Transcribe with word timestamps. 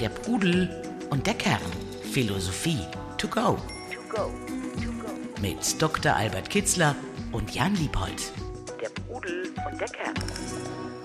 Der 0.00 0.08
Pudel 0.08 0.68
und 1.10 1.26
der 1.26 1.34
Kern. 1.34 1.60
Philosophie 2.12 2.78
to 3.18 3.28
go. 3.28 3.58
Mit 5.40 5.80
Dr. 5.80 6.14
Albert 6.14 6.50
Kitzler 6.50 6.94
und 7.32 7.54
Jan 7.54 7.74
Liebold. 7.74 8.32
Der 8.80 8.88
Pudel 8.90 9.52
und 9.70 9.80
der 9.80 9.88
Kern. 9.88 10.14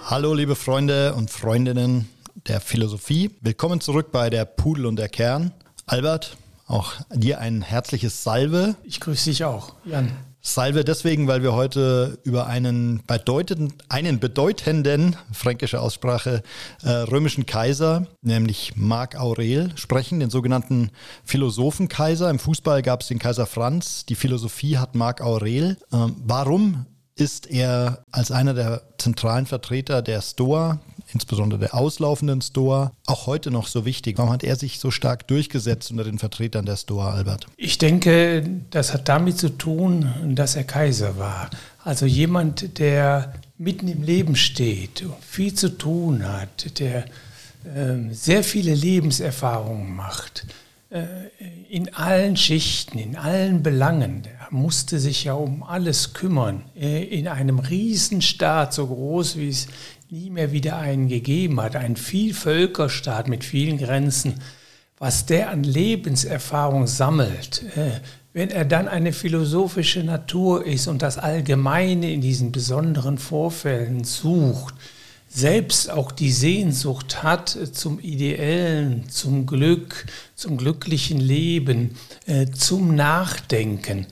Hallo 0.04 0.34
liebe 0.34 0.56
Freunde 0.56 1.14
und 1.16 1.30
Freundinnen 1.30 2.10
der 2.48 2.62
Philosophie. 2.62 3.32
Willkommen 3.42 3.82
zurück 3.82 4.12
bei 4.12 4.30
der 4.30 4.46
Pudel 4.46 4.86
und 4.86 4.98
der 4.98 5.10
Kern. 5.10 5.52
Albert, 5.86 6.38
auch 6.68 6.94
dir 7.14 7.40
ein 7.40 7.62
herzliches 7.62 8.24
Salve. 8.24 8.76
Ich 8.84 9.00
grüße 9.00 9.30
dich 9.30 9.44
auch, 9.44 9.74
Jan. 9.86 10.12
Salve 10.42 10.86
deswegen, 10.86 11.28
weil 11.28 11.44
wir 11.44 11.54
heute 11.54 12.20
über 12.24 12.48
einen 12.48 13.04
bedeutenden, 13.06 13.74
einen 13.90 14.20
bedeutenden, 14.20 15.16
fränkische 15.32 15.82
Aussprache, 15.82 16.42
äh, 16.84 16.90
römischen 16.90 17.46
Kaiser, 17.46 18.08
nämlich 18.22 18.74
Marc 18.76 19.20
Aurel, 19.20 19.72
sprechen, 19.76 20.20
den 20.20 20.30
sogenannten 20.30 20.92
Philosophenkaiser. 21.26 22.30
Im 22.30 22.40
Fußball 22.40 22.82
gab 22.82 23.02
es 23.02 23.08
den 23.08 23.20
Kaiser 23.20 23.46
Franz, 23.46 24.06
die 24.06 24.16
Philosophie 24.16 24.78
hat 24.78 24.96
Marc 24.96 25.22
Aurel. 25.22 25.78
Ähm, 25.92 26.16
warum 26.24 26.86
ist 27.16 27.50
er 27.50 28.04
als 28.12 28.32
einer 28.32 28.54
der 28.54 28.84
zentralen 28.98 29.48
Vertreter 29.48 30.02
der 30.02 30.22
Stoa, 30.22 30.80
insbesondere 31.18 31.60
der 31.60 31.74
auslaufenden 31.74 32.42
Stoa, 32.42 32.92
auch 33.08 33.26
heute 33.26 33.50
noch 33.50 33.66
so 33.66 33.86
wichtig? 33.86 34.20
Warum 34.20 34.32
hat 34.32 34.44
er 34.44 34.56
sich 34.56 34.80
so 34.80 34.92
stark 34.92 35.28
durchgesetzt 35.28 35.90
unter 35.90 36.04
den 36.04 36.20
Vertretern 36.20 36.66
der 36.66 36.78
Stoa, 36.78 37.12
Albert? 37.12 37.48
Ich 37.58 37.80
denke, 37.80 38.48
das 38.70 38.94
hat 38.94 39.10
damit 39.10 39.40
zu 39.40 39.50
tun, 39.50 40.14
dass 40.36 40.56
er 40.56 40.64
Kaiser 40.64 41.18
war. 41.18 41.50
Also 41.84 42.06
jemand, 42.06 42.78
der 42.78 43.34
mitten 43.58 43.88
im 43.88 44.04
Leben 44.04 44.36
steht, 44.36 45.04
viel 45.22 45.56
zu 45.56 45.70
tun 45.70 46.24
hat, 46.28 46.80
der 46.80 47.06
äh, 47.66 48.14
sehr 48.14 48.44
viele 48.44 48.76
Lebenserfahrungen 48.76 49.96
macht 49.96 50.46
äh, 50.90 51.04
in 51.70 51.94
allen 51.94 52.38
Schichten, 52.38 52.98
in 52.98 53.18
allen 53.18 53.62
Belangen. 53.62 54.24
Der 54.24 54.48
musste 54.52 55.00
sich 55.00 55.26
ja 55.26 55.34
um 55.34 55.64
alles 55.64 56.14
kümmern. 56.14 56.64
Äh, 56.80 57.04
in 57.04 57.28
einem 57.28 57.60
Riesenstaat, 57.60 58.74
so 58.74 58.88
groß 58.88 59.36
wie 59.38 59.50
es 59.50 59.68
nie 60.10 60.30
mehr 60.30 60.54
wieder 60.54 60.78
einen 60.78 61.10
gegeben 61.10 61.60
hat, 61.60 61.76
ein 61.76 61.98
Vielvölkerstaat 61.98 63.28
mit 63.28 63.44
vielen 63.44 63.78
Grenzen, 63.78 64.36
was 64.98 65.26
der 65.26 65.50
an 65.50 65.64
Lebenserfahrung 65.64 66.88
sammelt, 66.88 67.64
äh, 67.76 68.00
wenn 68.32 68.50
er 68.50 68.64
dann 68.64 68.88
eine 68.88 69.12
philosophische 69.12 70.04
Natur 70.04 70.66
ist 70.66 70.88
und 70.88 71.02
das 71.02 71.18
Allgemeine 71.18 72.12
in 72.12 72.22
diesen 72.22 72.54
besonderen 72.54 73.18
Vorfällen 73.18 74.06
sucht, 74.06 74.76
selbst 75.28 75.92
auch 75.92 76.14
die 76.14 76.32
Sehnsucht 76.32 77.22
hat 77.22 77.50
zum 77.50 78.00
Ideellen, 78.00 79.10
zum 79.10 79.46
Glück, 79.46 80.06
zum 80.36 80.56
glücklichen 80.56 81.20
Leben, 81.20 81.98
äh, 82.26 82.46
zum 82.46 82.96
Nachdenken. 82.96 84.06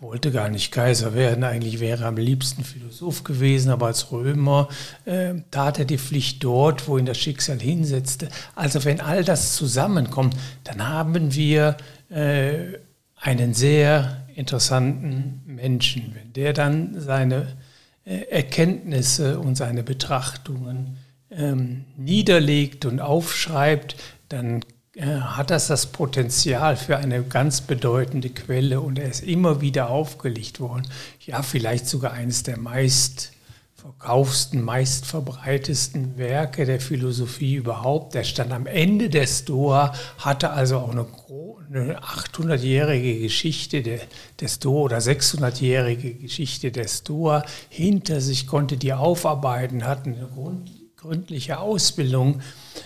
Er, 0.00 0.02
wollte 0.02 0.30
gar 0.30 0.48
nicht 0.48 0.72
Kaiser 0.72 1.14
werden, 1.14 1.44
eigentlich 1.44 1.80
wäre 1.80 2.02
er 2.02 2.08
am 2.08 2.16
liebsten 2.16 2.64
Philosoph 2.64 3.24
gewesen, 3.24 3.70
aber 3.70 3.86
als 3.86 4.12
Römer 4.12 4.68
äh, 5.04 5.34
tat 5.50 5.78
er 5.78 5.84
die 5.84 5.98
Pflicht 5.98 6.42
dort, 6.44 6.88
wo 6.88 6.98
ihn 6.98 7.06
das 7.06 7.18
Schicksal 7.18 7.58
hinsetzte. 7.58 8.28
Also 8.54 8.84
wenn 8.84 9.00
all 9.00 9.24
das 9.24 9.54
zusammenkommt, 9.56 10.36
dann 10.64 10.88
haben 10.88 11.34
wir 11.34 11.76
äh, 12.10 12.78
einen 13.16 13.54
sehr 13.54 14.26
interessanten 14.34 15.42
Menschen. 15.46 16.14
Wenn 16.14 16.32
der 16.32 16.52
dann 16.52 17.00
seine 17.00 17.56
äh, 18.04 18.20
Erkenntnisse 18.30 19.38
und 19.38 19.56
seine 19.56 19.82
Betrachtungen 19.82 20.98
ähm, 21.30 21.84
niederlegt 21.96 22.84
und 22.84 23.00
aufschreibt, 23.00 23.96
dann 24.28 24.60
hat 25.04 25.50
das 25.50 25.66
das 25.66 25.86
Potenzial 25.86 26.76
für 26.76 26.96
eine 26.96 27.22
ganz 27.22 27.60
bedeutende 27.60 28.30
Quelle 28.30 28.80
und 28.80 28.98
er 28.98 29.10
ist 29.10 29.22
immer 29.22 29.60
wieder 29.60 29.90
aufgelegt 29.90 30.58
worden. 30.58 30.88
Ja, 31.20 31.42
vielleicht 31.42 31.86
sogar 31.86 32.12
eines 32.12 32.44
der 32.44 32.58
meist 32.58 33.32
verkaufsten, 33.74 34.62
meistverbreitesten 34.62 36.16
Werke 36.16 36.64
der 36.64 36.80
Philosophie 36.80 37.54
überhaupt. 37.54 38.14
Der 38.14 38.24
stand 38.24 38.52
am 38.52 38.66
Ende 38.66 39.10
der 39.10 39.26
Stoa, 39.26 39.94
hatte 40.18 40.50
also 40.50 40.78
auch 40.78 40.90
eine, 40.90 41.06
eine 41.68 42.00
800-jährige 42.00 43.20
Geschichte 43.20 43.82
der, 43.82 44.00
der 44.40 44.48
Stoa 44.48 44.82
oder 44.82 44.98
600-jährige 44.98 46.14
Geschichte 46.14 46.72
der 46.72 46.88
Stoa 46.88 47.44
hinter 47.68 48.20
sich, 48.20 48.46
konnte 48.46 48.76
die 48.76 48.92
aufarbeiten, 48.92 49.84
hatten 49.84 50.14
eine 50.14 50.26
Grund, 50.26 50.70
gründliche 50.96 51.58
Ausbildung 51.58 52.40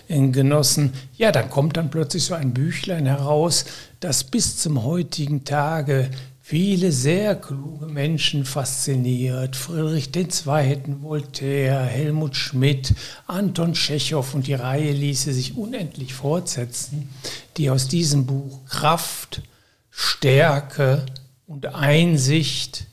genossen. 0.08 0.92
Ja, 1.16 1.32
dann 1.32 1.48
kommt 1.48 1.76
dann 1.76 1.90
plötzlich 1.90 2.24
so 2.24 2.34
ein 2.34 2.52
Büchlein 2.52 3.06
heraus, 3.06 3.64
das 4.00 4.24
bis 4.24 4.56
zum 4.56 4.82
heutigen 4.82 5.44
Tage 5.44 6.10
viele 6.50 6.90
sehr 6.90 7.36
kluge 7.36 7.86
Menschen 7.86 8.44
fasziniert. 8.44 9.54
Friedrich 9.54 10.10
II., 10.16 10.96
Voltaire, 11.00 11.84
Helmut 11.84 12.34
Schmidt, 12.34 12.92
Anton 13.28 13.74
Tschechow 13.74 14.34
und 14.34 14.48
die 14.48 14.54
Reihe 14.54 14.90
ließe 14.90 15.32
sich 15.32 15.56
unendlich 15.56 16.12
fortsetzen, 16.12 17.08
die 17.56 17.70
aus 17.70 17.86
diesem 17.86 18.26
Buch 18.26 18.64
Kraft, 18.66 19.42
Stärke 19.90 21.06
und 21.46 21.66
Einsicht 21.66 22.86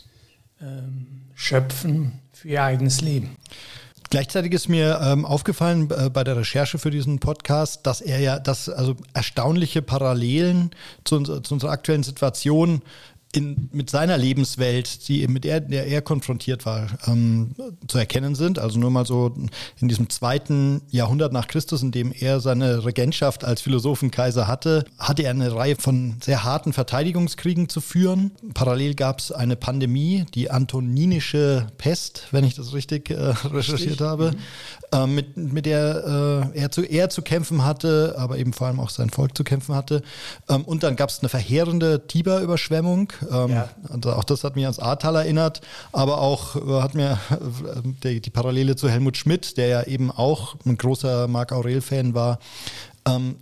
ähm, 0.62 1.24
schöpfen 1.34 2.20
für 2.34 2.50
ihr 2.50 2.64
eigenes 2.64 3.02
Leben. 3.02 3.38
Gleichzeitig 4.09 4.53
ist 4.53 4.69
mir 4.69 5.00
ähm, 5.03 5.25
aufgefallen 5.25 5.90
äh, 5.91 6.09
bei 6.09 6.23
der 6.23 6.38
Recherche 6.38 6.78
für 6.78 6.91
diesen 6.91 7.19
Podcast, 7.19 7.85
dass 7.85 8.01
er 8.01 8.19
ja, 8.19 8.40
dass 8.40 8.69
also 8.69 8.95
erstaunliche 9.13 9.81
Parallelen 9.81 10.72
zu, 11.03 11.22
zu 11.23 11.53
unserer 11.53 11.72
aktuellen 11.72 12.03
Situation 12.03 12.81
in, 13.34 13.70
mit 13.74 13.90
seiner 13.90 14.18
Lebenswelt, 14.18 15.08
die, 15.08 15.28
mit 15.28 15.44
der, 15.44 15.60
der 15.60 15.88
er 15.88 16.02
konfrontiert 16.02 16.66
war, 16.66 16.88
ähm, 17.08 17.56
zu 17.88 17.98
erkennen 17.98 18.36
sind. 18.36 18.58
Also 18.58 18.80
nur 18.80 18.90
mal 18.90 19.06
so 19.06 19.36
in 19.80 19.88
diesem 19.88 20.10
zweiten 20.10 20.82
Jahrhundert 20.90 21.34
nach 21.34 21.48
Christus, 21.48 21.82
in 21.82 21.92
dem 21.92 22.14
er 22.18 22.40
seine 22.40 22.86
Regentschaft 22.86 23.44
als 23.44 23.62
Philosophenkaiser 23.62 24.48
hatte, 24.48 24.86
hatte 24.98 25.24
er 25.24 25.32
eine 25.32 25.54
Reihe 25.54 25.76
von 25.76 26.16
sehr 26.24 26.44
harten 26.44 26.72
Verteidigungskriegen 26.72 27.68
zu 27.68 27.82
führen. 27.82 28.32
Parallel 28.54 28.96
gab 28.96 29.20
es 29.20 29.32
eine 29.32 29.56
Pandemie, 29.56 30.26
die 30.34 30.50
antoninische 30.50 31.68
Pest, 31.78 32.28
wenn 32.32 32.46
ich 32.46 32.56
das 32.56 32.74
richtig 32.74 33.10
äh, 33.10 33.34
recherchiert 33.52 34.00
habe, 34.00 34.32
mhm. 34.32 34.38
äh, 34.94 35.08
mit, 35.08 35.38
mit 35.38 35.66
der 35.66 36.52
äh, 36.54 36.60
er, 36.60 36.72
zu, 36.72 36.82
er 36.82 37.10
zu 37.10 37.22
kämpfen 37.22 37.66
hatte, 37.66 38.16
aber 38.18 38.38
eben 38.38 38.54
vor 38.54 38.68
allem 38.68 38.80
auch 38.80 38.90
sein 38.90 39.10
Volk 39.10 39.36
zu 39.36 39.44
kämpfen 39.44 39.76
hatte. 39.76 40.02
Ähm, 40.48 40.64
und 40.64 40.84
dann 40.84 40.96
gab 40.96 41.10
es 41.10 41.20
eine 41.20 41.30
verheerende 41.30 42.08
Tiber-Überschwemmung 42.08 43.12
ähm, 43.32 43.52
ja. 43.52 43.70
auch 44.14 44.24
das 44.24 44.44
hat 44.44 44.56
mich 44.56 44.66
ans 44.66 44.80
Ahrtal 44.80 45.16
erinnert, 45.16 45.62
aber 45.92 46.20
auch 46.20 46.56
äh, 46.56 46.82
hat 46.82 46.96
mir 46.96 47.20
äh, 47.32 47.36
die, 48.04 48.22
die, 48.22 48.30
Parallele 48.30 48.76
zu 48.76 48.90
Helmut 48.90 49.18
Schmidt, 49.18 49.58
der 49.58 49.68
ja 49.68 49.84
eben 49.84 50.12
auch 50.12 50.56
ein 50.66 50.78
großer 50.78 51.28
Marc 51.28 51.52
Aurel-Fan 51.52 52.14
war, 52.14 52.40
ähm, 53.07 53.35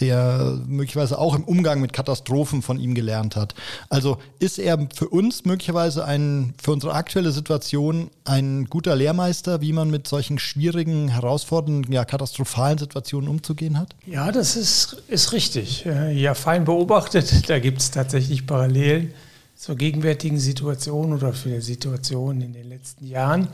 der 0.00 0.58
möglicherweise 0.66 1.18
auch 1.18 1.34
im 1.34 1.44
Umgang 1.44 1.80
mit 1.80 1.92
Katastrophen 1.92 2.62
von 2.62 2.78
ihm 2.78 2.94
gelernt 2.94 3.36
hat. 3.36 3.54
Also 3.88 4.18
ist 4.38 4.58
er 4.58 4.78
für 4.94 5.08
uns 5.08 5.44
möglicherweise 5.44 6.04
ein, 6.04 6.54
für 6.62 6.72
unsere 6.72 6.94
aktuelle 6.94 7.32
Situation 7.32 8.10
ein 8.24 8.66
guter 8.66 8.96
Lehrmeister, 8.96 9.60
wie 9.60 9.72
man 9.72 9.90
mit 9.90 10.06
solchen 10.08 10.38
schwierigen, 10.38 11.08
herausfordernden, 11.08 11.92
ja, 11.92 12.04
katastrophalen 12.04 12.78
Situationen 12.78 13.28
umzugehen 13.28 13.78
hat? 13.78 13.94
Ja, 14.06 14.32
das 14.32 14.56
ist, 14.56 15.02
ist 15.08 15.32
richtig. 15.32 15.84
Ja, 16.12 16.34
fein 16.34 16.64
beobachtet. 16.64 17.48
Da 17.48 17.58
gibt 17.60 17.80
es 17.80 17.90
tatsächlich 17.90 18.46
Parallelen 18.46 19.14
zur 19.58 19.74
gegenwärtigen 19.74 20.38
Situation 20.38 21.12
oder 21.12 21.32
für 21.32 21.48
die 21.48 21.60
Situation 21.60 22.40
in 22.40 22.52
den 22.52 22.68
letzten 22.68 23.08
Jahren. 23.08 23.48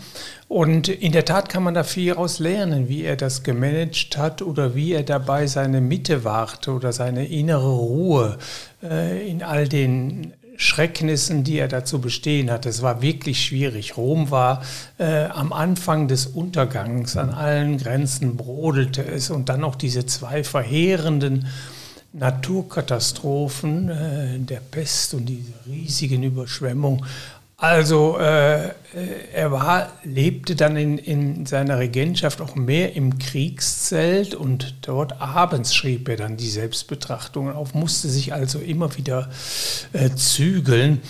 Und 0.48 0.88
in 0.88 1.12
der 1.12 1.24
Tat 1.24 1.48
kann 1.48 1.62
man 1.62 1.72
da 1.72 1.82
viel 1.82 2.12
daraus 2.12 2.40
lernen, 2.40 2.90
wie 2.90 3.04
er 3.04 3.16
das 3.16 3.42
gemanagt 3.42 4.18
hat 4.18 4.42
oder 4.42 4.74
wie 4.74 4.92
er 4.92 5.02
dabei 5.02 5.46
seine 5.46 5.80
Mitte 5.80 6.22
wahrte 6.22 6.72
oder 6.72 6.92
seine 6.92 7.26
innere 7.26 7.70
Ruhe 7.70 8.36
äh, 8.82 9.26
in 9.26 9.42
all 9.42 9.66
den 9.66 10.34
Schrecknissen, 10.56 11.42
die 11.42 11.58
er 11.58 11.68
dazu 11.68 12.02
bestehen 12.02 12.50
hatte. 12.50 12.68
Es 12.68 12.82
war 12.82 13.00
wirklich 13.00 13.42
schwierig. 13.42 13.96
Rom 13.96 14.30
war 14.30 14.62
äh, 14.98 15.24
am 15.24 15.54
Anfang 15.54 16.06
des 16.06 16.26
Untergangs, 16.26 17.16
an 17.16 17.30
allen 17.30 17.78
Grenzen 17.78 18.36
brodelte 18.36 19.02
es 19.02 19.30
und 19.30 19.48
dann 19.48 19.60
noch 19.60 19.74
diese 19.74 20.04
zwei 20.04 20.44
verheerenden 20.44 21.46
Naturkatastrophen, 22.14 23.88
äh, 23.88 24.38
der 24.38 24.60
Pest 24.60 25.14
und 25.14 25.26
diese 25.26 25.52
riesigen 25.66 26.22
Überschwemmungen. 26.22 27.04
Also 27.64 28.18
äh, 28.18 28.72
er 29.32 29.50
war, 29.50 29.90
lebte 30.02 30.54
dann 30.54 30.76
in, 30.76 30.98
in 30.98 31.46
seiner 31.46 31.78
Regentschaft 31.78 32.42
auch 32.42 32.56
mehr 32.56 32.94
im 32.94 33.18
Kriegszelt 33.18 34.34
und 34.34 34.74
dort 34.82 35.22
abends 35.22 35.74
schrieb 35.74 36.06
er 36.10 36.16
dann 36.16 36.36
die 36.36 36.50
Selbstbetrachtungen 36.50 37.54
auf, 37.54 37.72
musste 37.72 38.10
sich 38.10 38.34
also 38.34 38.58
immer 38.58 38.98
wieder 38.98 39.30
äh, 39.94 40.10
zügeln. 40.10 41.00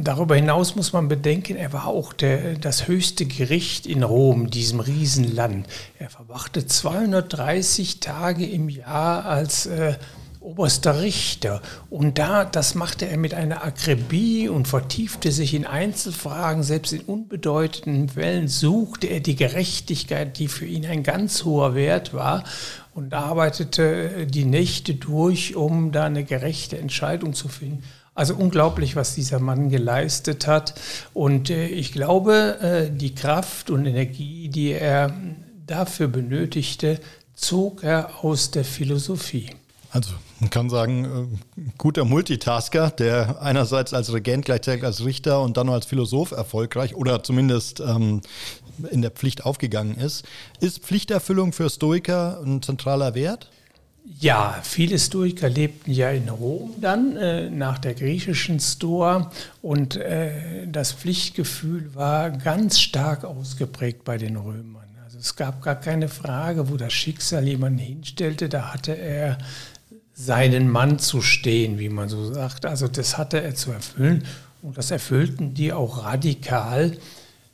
Darüber 0.00 0.36
hinaus 0.36 0.76
muss 0.76 0.92
man 0.92 1.08
bedenken, 1.08 1.56
er 1.56 1.72
war 1.72 1.88
auch 1.88 2.12
der, 2.12 2.54
das 2.54 2.86
höchste 2.86 3.26
Gericht 3.26 3.84
in 3.84 4.04
Rom, 4.04 4.50
diesem 4.50 4.78
Riesenland. 4.78 5.66
Er 5.98 6.08
verwachte 6.08 6.68
230 6.68 7.98
Tage 7.98 8.46
im 8.46 8.68
Jahr 8.68 9.24
als 9.24 9.66
äh, 9.66 9.94
oberster 10.48 11.02
Richter. 11.02 11.60
Und 11.90 12.18
da, 12.18 12.46
das 12.46 12.74
machte 12.74 13.06
er 13.06 13.18
mit 13.18 13.34
einer 13.34 13.64
Akribie 13.64 14.48
und 14.48 14.66
vertiefte 14.66 15.30
sich 15.30 15.52
in 15.52 15.66
Einzelfragen, 15.66 16.62
selbst 16.62 16.94
in 16.94 17.02
unbedeutenden 17.02 18.08
Fällen 18.08 18.48
suchte 18.48 19.08
er 19.08 19.20
die 19.20 19.36
Gerechtigkeit, 19.36 20.38
die 20.38 20.48
für 20.48 20.64
ihn 20.64 20.86
ein 20.86 21.02
ganz 21.02 21.44
hoher 21.44 21.74
Wert 21.74 22.14
war 22.14 22.44
und 22.94 23.12
arbeitete 23.12 24.26
die 24.26 24.46
Nächte 24.46 24.94
durch, 24.94 25.54
um 25.54 25.92
da 25.92 26.04
eine 26.04 26.24
gerechte 26.24 26.78
Entscheidung 26.78 27.34
zu 27.34 27.48
finden. 27.48 27.84
Also 28.14 28.34
unglaublich, 28.34 28.96
was 28.96 29.14
dieser 29.14 29.40
Mann 29.40 29.68
geleistet 29.68 30.46
hat. 30.46 30.74
Und 31.14 31.50
äh, 31.50 31.66
ich 31.66 31.92
glaube, 31.92 32.58
äh, 32.60 32.90
die 32.90 33.14
Kraft 33.14 33.70
und 33.70 33.86
Energie, 33.86 34.48
die 34.48 34.72
er 34.72 35.14
dafür 35.66 36.08
benötigte, 36.08 36.98
zog 37.34 37.84
er 37.84 38.24
aus 38.24 38.50
der 38.50 38.64
Philosophie. 38.64 39.50
Also 39.90 40.12
man 40.40 40.50
kann 40.50 40.70
sagen, 40.70 41.38
äh, 41.56 41.60
guter 41.78 42.04
Multitasker, 42.04 42.90
der 42.90 43.40
einerseits 43.40 43.94
als 43.94 44.12
Regent, 44.12 44.44
gleichzeitig 44.44 44.84
als 44.84 45.04
Richter 45.04 45.42
und 45.42 45.56
dann 45.56 45.66
noch 45.66 45.74
als 45.74 45.86
Philosoph 45.86 46.32
erfolgreich 46.32 46.94
oder 46.94 47.22
zumindest 47.22 47.80
ähm, 47.80 48.20
in 48.90 49.02
der 49.02 49.10
Pflicht 49.10 49.44
aufgegangen 49.44 49.96
ist. 49.96 50.24
Ist 50.60 50.80
Pflichterfüllung 50.80 51.52
für 51.52 51.68
Stoiker 51.70 52.40
ein 52.44 52.62
zentraler 52.62 53.14
Wert? 53.14 53.50
Ja, 54.20 54.58
viele 54.62 54.98
Stoiker 54.98 55.48
lebten 55.48 55.92
ja 55.92 56.10
in 56.10 56.28
Rom 56.28 56.74
dann 56.80 57.16
äh, 57.16 57.50
nach 57.50 57.78
der 57.78 57.94
griechischen 57.94 58.58
Stoa 58.58 59.30
und 59.60 59.96
äh, 59.96 60.66
das 60.66 60.92
Pflichtgefühl 60.92 61.94
war 61.94 62.30
ganz 62.30 62.80
stark 62.80 63.24
ausgeprägt 63.24 64.04
bei 64.04 64.16
den 64.16 64.36
Römern. 64.36 64.86
Also 65.04 65.18
es 65.18 65.36
gab 65.36 65.62
gar 65.62 65.76
keine 65.76 66.08
Frage, 66.08 66.70
wo 66.70 66.76
das 66.76 66.92
Schicksal 66.92 67.46
jemanden 67.46 67.78
hinstellte, 67.78 68.48
da 68.48 68.72
hatte 68.72 68.92
er 68.92 69.38
seinen 70.18 70.68
Mann 70.68 70.98
zu 70.98 71.22
stehen, 71.22 71.78
wie 71.78 71.88
man 71.88 72.08
so 72.08 72.32
sagt. 72.32 72.66
Also 72.66 72.88
das 72.88 73.16
hatte 73.16 73.40
er 73.40 73.54
zu 73.54 73.70
erfüllen 73.70 74.24
und 74.62 74.76
das 74.76 74.90
erfüllten 74.90 75.54
die 75.54 75.72
auch 75.72 76.04
radikal. 76.04 76.96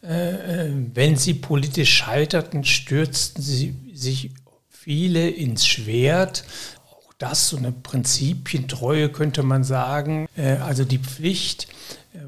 Äh, 0.02 0.68
äh, 0.68 0.72
wenn 0.94 1.16
sie 1.16 1.34
politisch 1.34 1.92
scheiterten, 1.92 2.64
stürzten 2.64 3.42
sie 3.42 3.74
sich 3.92 4.30
viele 4.70 5.28
ins 5.28 5.66
Schwert. 5.66 6.44
Auch 6.90 7.12
das 7.18 7.50
so 7.50 7.58
eine 7.58 7.70
Prinzipientreue 7.70 9.10
könnte 9.10 9.42
man 9.42 9.62
sagen. 9.62 10.26
Äh, 10.34 10.56
also 10.56 10.84
die 10.84 10.98
Pflicht 10.98 11.68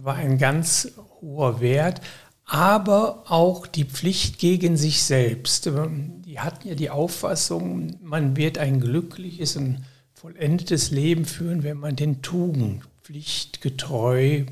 war 0.02 0.16
ein 0.16 0.36
ganz 0.36 0.92
hoher 1.22 1.62
Wert, 1.62 2.02
aber 2.44 3.24
auch 3.28 3.66
die 3.66 3.84
Pflicht 3.84 4.38
gegen 4.38 4.76
sich 4.76 5.02
selbst. 5.02 5.70
Die 6.26 6.40
hatten 6.40 6.68
ja 6.68 6.74
die 6.74 6.90
Auffassung, 6.90 7.96
man 8.02 8.36
wird 8.36 8.58
ein 8.58 8.80
glückliches 8.80 9.56
und 9.56 9.78
vollendetes 10.26 10.90
Leben 10.90 11.24
führen, 11.24 11.62
wenn 11.62 11.76
man 11.76 11.94
den 11.94 12.20
Tugend 12.20 12.82
pflichtgetreu 13.04 14.42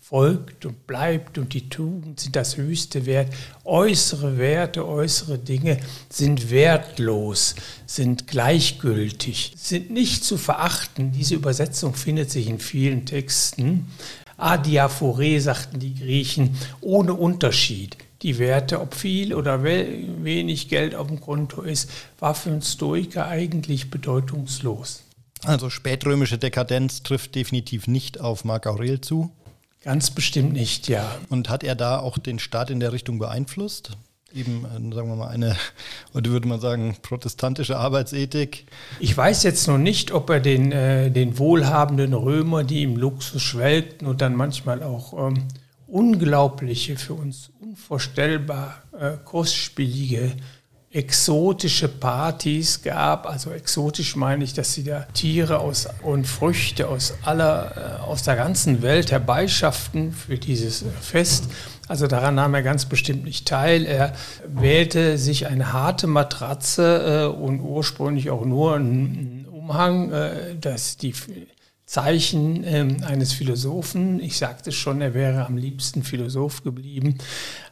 folgt 0.00 0.64
und 0.64 0.86
bleibt 0.86 1.38
und 1.38 1.54
die 1.54 1.68
Tugend 1.68 2.20
sind 2.20 2.36
das 2.36 2.56
höchste 2.56 3.04
Wert. 3.04 3.34
Äußere 3.64 4.38
Werte, 4.38 4.86
äußere 4.86 5.38
Dinge 5.38 5.78
sind 6.08 6.52
wertlos, 6.52 7.56
sind 7.84 8.28
gleichgültig, 8.28 9.54
sind 9.56 9.90
nicht 9.90 10.22
zu 10.22 10.38
verachten. 10.38 11.10
Diese 11.10 11.34
Übersetzung 11.34 11.94
findet 11.94 12.30
sich 12.30 12.48
in 12.48 12.60
vielen 12.60 13.04
Texten. 13.04 13.88
Adiaphore 14.36 15.40
sagten 15.40 15.80
die 15.80 15.96
Griechen, 15.96 16.56
ohne 16.80 17.14
Unterschied. 17.14 17.96
Die 18.22 18.38
Werte, 18.38 18.80
ob 18.80 18.94
viel 18.94 19.34
oder 19.34 19.64
wenig 19.64 20.68
Geld 20.68 20.94
auf 20.94 21.08
dem 21.08 21.20
Konto 21.20 21.62
ist, 21.62 21.90
war 22.20 22.36
für 22.36 22.50
einen 22.50 22.62
Stoiker 22.62 23.26
eigentlich 23.26 23.90
bedeutungslos. 23.90 25.03
Also 25.44 25.70
spätrömische 25.70 26.38
Dekadenz 26.38 27.02
trifft 27.02 27.34
definitiv 27.34 27.86
nicht 27.86 28.20
auf 28.20 28.44
Marc 28.44 28.66
Aurel 28.66 29.00
zu. 29.00 29.30
Ganz 29.82 30.10
bestimmt 30.10 30.54
nicht, 30.54 30.88
ja. 30.88 31.18
Und 31.28 31.50
hat 31.50 31.62
er 31.62 31.74
da 31.74 31.98
auch 31.98 32.16
den 32.16 32.38
Staat 32.38 32.70
in 32.70 32.80
der 32.80 32.92
Richtung 32.92 33.18
beeinflusst? 33.18 33.90
Eben, 34.34 34.64
äh, 34.64 34.94
sagen 34.94 35.08
wir 35.08 35.16
mal, 35.16 35.28
eine, 35.28 35.56
oder 36.14 36.30
würde 36.30 36.48
man 36.48 36.58
sagen, 36.60 36.96
protestantische 37.02 37.76
Arbeitsethik? 37.76 38.66
Ich 38.98 39.14
weiß 39.16 39.42
jetzt 39.42 39.68
noch 39.68 39.78
nicht, 39.78 40.10
ob 40.10 40.30
er 40.30 40.40
den, 40.40 40.72
äh, 40.72 41.10
den 41.10 41.38
wohlhabenden 41.38 42.14
Römer, 42.14 42.64
die 42.64 42.82
im 42.82 42.96
Luxus 42.96 43.42
schwelgten 43.42 44.08
und 44.08 44.22
dann 44.22 44.34
manchmal 44.34 44.82
auch 44.82 45.28
ähm, 45.28 45.44
unglaubliche, 45.86 46.96
für 46.96 47.14
uns 47.14 47.50
unvorstellbar 47.60 48.82
äh, 48.98 49.12
kostspielige 49.24 50.32
exotische 50.94 51.88
Partys 51.88 52.80
gab. 52.82 53.26
Also 53.26 53.50
exotisch 53.50 54.14
meine 54.14 54.44
ich, 54.44 54.54
dass 54.54 54.74
sie 54.74 54.84
da 54.84 55.00
Tiere 55.12 55.58
aus, 55.58 55.88
und 56.02 56.26
Früchte 56.26 56.88
aus 56.88 57.14
aller, 57.22 57.98
äh, 58.00 58.02
aus 58.02 58.22
der 58.22 58.36
ganzen 58.36 58.80
Welt 58.80 59.10
herbeischafften 59.10 60.12
für 60.12 60.38
dieses 60.38 60.84
Fest. 61.00 61.50
Also 61.88 62.06
daran 62.06 62.36
nahm 62.36 62.54
er 62.54 62.62
ganz 62.62 62.86
bestimmt 62.86 63.24
nicht 63.24 63.46
teil. 63.46 63.84
Er 63.86 64.12
wählte 64.46 65.18
sich 65.18 65.48
eine 65.48 65.72
harte 65.72 66.06
Matratze 66.06 67.26
äh, 67.32 67.36
und 67.36 67.60
ursprünglich 67.60 68.30
auch 68.30 68.44
nur 68.44 68.76
einen 68.76 69.46
Umhang, 69.50 70.12
äh, 70.12 70.54
dass 70.60 70.96
die 70.96 71.12
Zeichen 71.86 72.64
ähm, 72.64 72.96
eines 73.06 73.34
Philosophen. 73.34 74.18
Ich 74.18 74.38
sagte 74.38 74.72
schon, 74.72 75.02
er 75.02 75.12
wäre 75.12 75.44
am 75.44 75.58
liebsten 75.58 76.02
Philosoph 76.02 76.62
geblieben. 76.64 77.18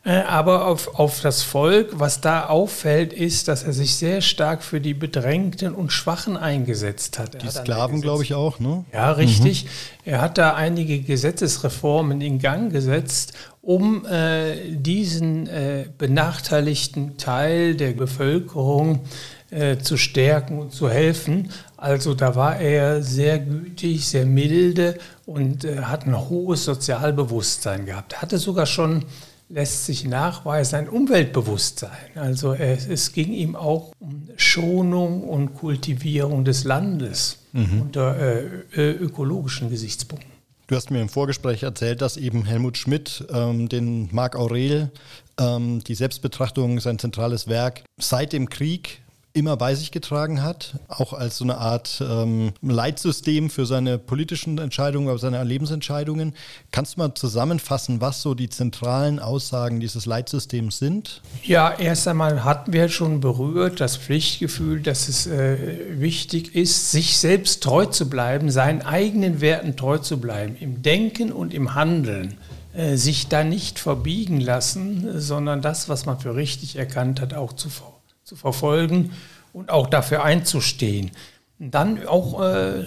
Äh, 0.05 0.21
aber 0.23 0.67
auf, 0.67 0.99
auf 0.99 1.23
das 1.23 1.43
Volk, 1.43 1.99
was 1.99 2.21
da 2.21 2.47
auffällt, 2.47 3.15
ist, 3.15 3.49
dass 3.49 3.63
er 3.63 3.73
sich 3.73 3.95
sehr 3.95 4.21
stark 4.21 4.65
für 4.65 4.83
die 4.83 4.93
Bedrängten 4.93 5.75
und 5.75 5.93
Schwachen 5.93 6.37
eingesetzt 6.37 7.19
hat. 7.19 7.43
die 7.43 7.47
hat 7.47 7.55
Sklaven, 7.55 8.03
glaube 8.03 8.23
ich, 8.23 8.35
auch, 8.35 8.61
ne? 8.61 8.85
Ja, 8.93 9.13
richtig. 9.13 9.65
Mhm. 9.65 9.69
Er 10.05 10.21
hat 10.21 10.37
da 10.37 10.55
einige 10.55 11.01
Gesetzesreformen 11.01 12.21
in 12.21 12.39
Gang 12.39 12.71
gesetzt, 12.71 13.33
um 13.63 14.05
äh, 14.05 14.57
diesen 14.77 15.47
äh, 15.47 15.87
benachteiligten 15.97 17.17
Teil 17.17 17.77
der 17.77 17.93
Bevölkerung 17.93 19.05
äh, 19.53 19.79
zu 19.79 19.97
stärken 19.97 20.59
und 20.59 20.73
zu 20.73 20.91
helfen. 20.91 21.51
Also 21.83 22.15
da 22.15 22.37
war 22.37 22.61
er 22.61 23.03
sehr 23.03 23.41
gütig, 23.41 24.07
sehr 24.07 24.25
milde 24.25 24.99
und 25.27 25.65
äh, 25.65 25.79
hat 25.79 26.07
ein 26.07 26.17
hohes 26.17 26.65
Sozialbewusstsein 26.65 27.87
gehabt. 27.87 28.13
Er 28.13 28.23
hatte 28.23 28.39
sogar 28.39 28.67
schon, 28.67 29.05
lässt 29.49 29.87
sich 29.87 30.05
nachweisen, 30.05 30.77
ein 30.77 30.89
Umweltbewusstsein. 30.89 31.91
Also 32.15 32.55
es, 32.55 32.87
es 32.87 33.13
ging 33.13 33.33
ihm 33.33 33.57
auch 33.57 33.93
um 33.99 34.29
Schonung 34.37 35.25
und 35.25 35.57
Kultivierung 35.57 36.45
des 36.45 36.63
Landes 36.63 37.39
mhm. 37.53 37.83
unter 37.83 38.17
äh, 38.17 38.93
ökologischen 38.93 39.69
Gesichtspunkten. 39.69 40.31
Du 40.69 40.77
hast 40.77 40.93
mir 40.93 41.03
im 41.03 41.09
Vorgespräch 41.09 41.65
erzählt, 41.65 42.01
dass 42.01 42.17
eben 42.17 42.45
Helmut 42.45 42.79
Schmidt 42.79 43.27
ähm, 43.29 43.69
den 43.69 44.09
Marc 44.13 44.37
Aurel, 44.37 44.93
ähm, 45.37 45.83
die 45.83 45.97
Selbstbetrachtung, 45.97 46.79
sein 46.79 47.01
zentrales 47.01 47.49
Werk, 47.49 47.83
seit 47.99 48.33
dem 48.33 48.49
Krieg 48.49 49.02
immer 49.35 49.57
bei 49.57 49.75
sich 49.75 49.91
getragen 49.91 50.43
hat, 50.43 50.75
auch 50.89 51.13
als 51.13 51.39
so 51.39 51.45
eine 51.45 51.59
Art 51.59 52.03
ähm, 52.07 52.53
Leitsystem 52.61 53.51
für 53.51 53.67
seine 53.67 53.99
politischen 53.99 54.59
Entscheidungen, 54.59 55.09
aber 55.09 55.19
seine 55.19 55.43
Lebensentscheidungen. 55.43 56.35
Kannst 56.71 56.97
du 56.97 57.01
mal 57.01 57.15
zusammenfassen, 57.15 58.01
was 58.01 58.23
so 58.23 58.35
die 58.35 58.51
zentralen 58.51 59.19
Aussagen 59.19 59.81
dieses 59.81 60.07
Leitsystems 60.07 60.79
sind? 60.79 61.23
Ja, 61.43 61.73
erst 61.79 62.07
einmal 62.09 62.45
hatten 62.45 62.73
wir 62.73 62.89
schon 62.89 63.21
berührt 63.21 63.81
das 63.81 63.97
Pflichtgefühl, 63.97 64.81
dass 64.83 65.09
es 65.09 65.27
äh, 65.27 66.01
wichtig 66.01 66.55
ist, 66.55 66.91
sich 66.91 67.17
selbst 67.19 67.63
treu 67.63 67.87
zu 67.87 68.11
bleiben, 68.11 68.51
seinen 68.51 68.83
eigenen 68.83 69.41
Werten 69.41 69.77
treu 69.77 69.99
zu 69.99 70.21
bleiben, 70.21 70.57
im 70.57 70.83
Denken 70.83 71.33
und 71.33 71.55
im 71.55 71.75
Handeln 71.75 72.37
äh, 72.75 72.97
sich 72.97 73.29
da 73.29 73.45
nicht 73.45 73.79
verbiegen 73.79 74.41
lassen, 74.41 75.21
sondern 75.21 75.63
das, 75.63 75.89
was 75.89 76.07
man 76.07 76.19
für 76.19 76.35
richtig 76.35 76.77
erkannt 76.77 77.21
hat, 77.21 77.35
auch 77.35 77.53
zu 77.53 77.69
zu 78.33 78.37
verfolgen 78.37 79.13
und 79.53 79.71
auch 79.71 79.87
dafür 79.87 80.25
einzustehen. 80.25 81.11
Dann 81.59 82.07
auch 82.07 82.41
äh, 82.43 82.85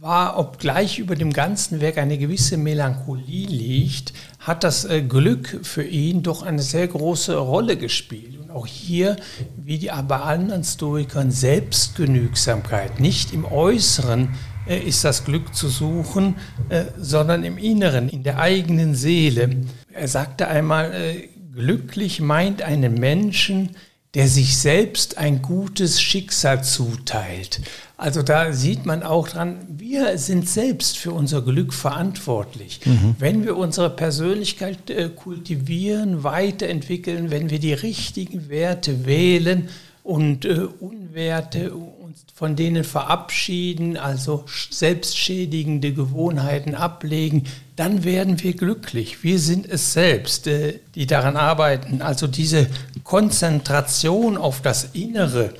war, 0.00 0.38
obgleich 0.38 0.98
über 0.98 1.14
dem 1.14 1.32
ganzen 1.32 1.80
Werk 1.80 1.98
eine 1.98 2.18
gewisse 2.18 2.56
Melancholie 2.56 3.46
liegt, 3.46 4.12
hat 4.40 4.64
das 4.64 4.84
äh, 4.84 5.02
Glück 5.02 5.60
für 5.62 5.84
ihn 5.84 6.22
doch 6.22 6.42
eine 6.42 6.60
sehr 6.60 6.88
große 6.88 7.36
Rolle 7.36 7.76
gespielt. 7.76 8.38
Und 8.40 8.50
auch 8.50 8.66
hier, 8.66 9.16
wie 9.56 9.78
die, 9.78 9.90
bei 10.08 10.18
anderen 10.18 10.64
Stoikern, 10.64 11.30
Selbstgenügsamkeit, 11.30 12.98
nicht 12.98 13.32
im 13.32 13.44
Äußeren 13.44 14.30
äh, 14.66 14.78
ist 14.78 15.04
das 15.04 15.24
Glück 15.24 15.54
zu 15.54 15.68
suchen, 15.68 16.34
äh, 16.68 16.86
sondern 16.98 17.44
im 17.44 17.56
Inneren, 17.56 18.08
in 18.08 18.24
der 18.24 18.40
eigenen 18.40 18.96
Seele. 18.96 19.60
Er 19.92 20.08
sagte 20.08 20.48
einmal, 20.48 20.92
äh, 20.92 21.28
glücklich 21.54 22.20
meint 22.20 22.62
einen 22.62 22.94
Menschen, 22.94 23.76
der 24.14 24.28
sich 24.28 24.58
selbst 24.58 25.16
ein 25.16 25.40
gutes 25.40 26.00
Schicksal 26.00 26.62
zuteilt. 26.62 27.62
Also 27.96 28.22
da 28.22 28.52
sieht 28.52 28.84
man 28.84 29.02
auch 29.02 29.28
dran, 29.28 29.64
wir 29.68 30.18
sind 30.18 30.48
selbst 30.48 30.98
für 30.98 31.12
unser 31.12 31.40
Glück 31.40 31.72
verantwortlich. 31.72 32.80
Mhm. 32.84 33.16
Wenn 33.18 33.44
wir 33.44 33.56
unsere 33.56 33.90
Persönlichkeit 33.90 34.90
äh, 34.90 35.08
kultivieren, 35.08 36.24
weiterentwickeln, 36.24 37.30
wenn 37.30 37.48
wir 37.48 37.58
die 37.58 37.72
richtigen 37.72 38.48
Werte 38.48 39.06
wählen 39.06 39.68
und 40.02 40.44
äh, 40.44 40.66
Unwerte 40.80 41.72
uns 41.72 42.24
von 42.34 42.56
denen 42.56 42.84
verabschieden, 42.84 43.96
also 43.96 44.44
selbstschädigende 44.70 45.92
Gewohnheiten 45.92 46.74
ablegen, 46.74 47.44
dann 47.82 48.04
werden 48.04 48.40
wir 48.40 48.54
glücklich. 48.54 49.24
Wir 49.24 49.40
sind 49.40 49.68
es 49.68 49.92
selbst, 49.92 50.46
äh, 50.46 50.78
die 50.94 51.06
daran 51.06 51.36
arbeiten. 51.36 52.00
Also 52.00 52.28
diese 52.28 52.68
Konzentration 53.02 54.36
auf 54.36 54.62
das 54.62 54.90
Innere, 54.92 55.52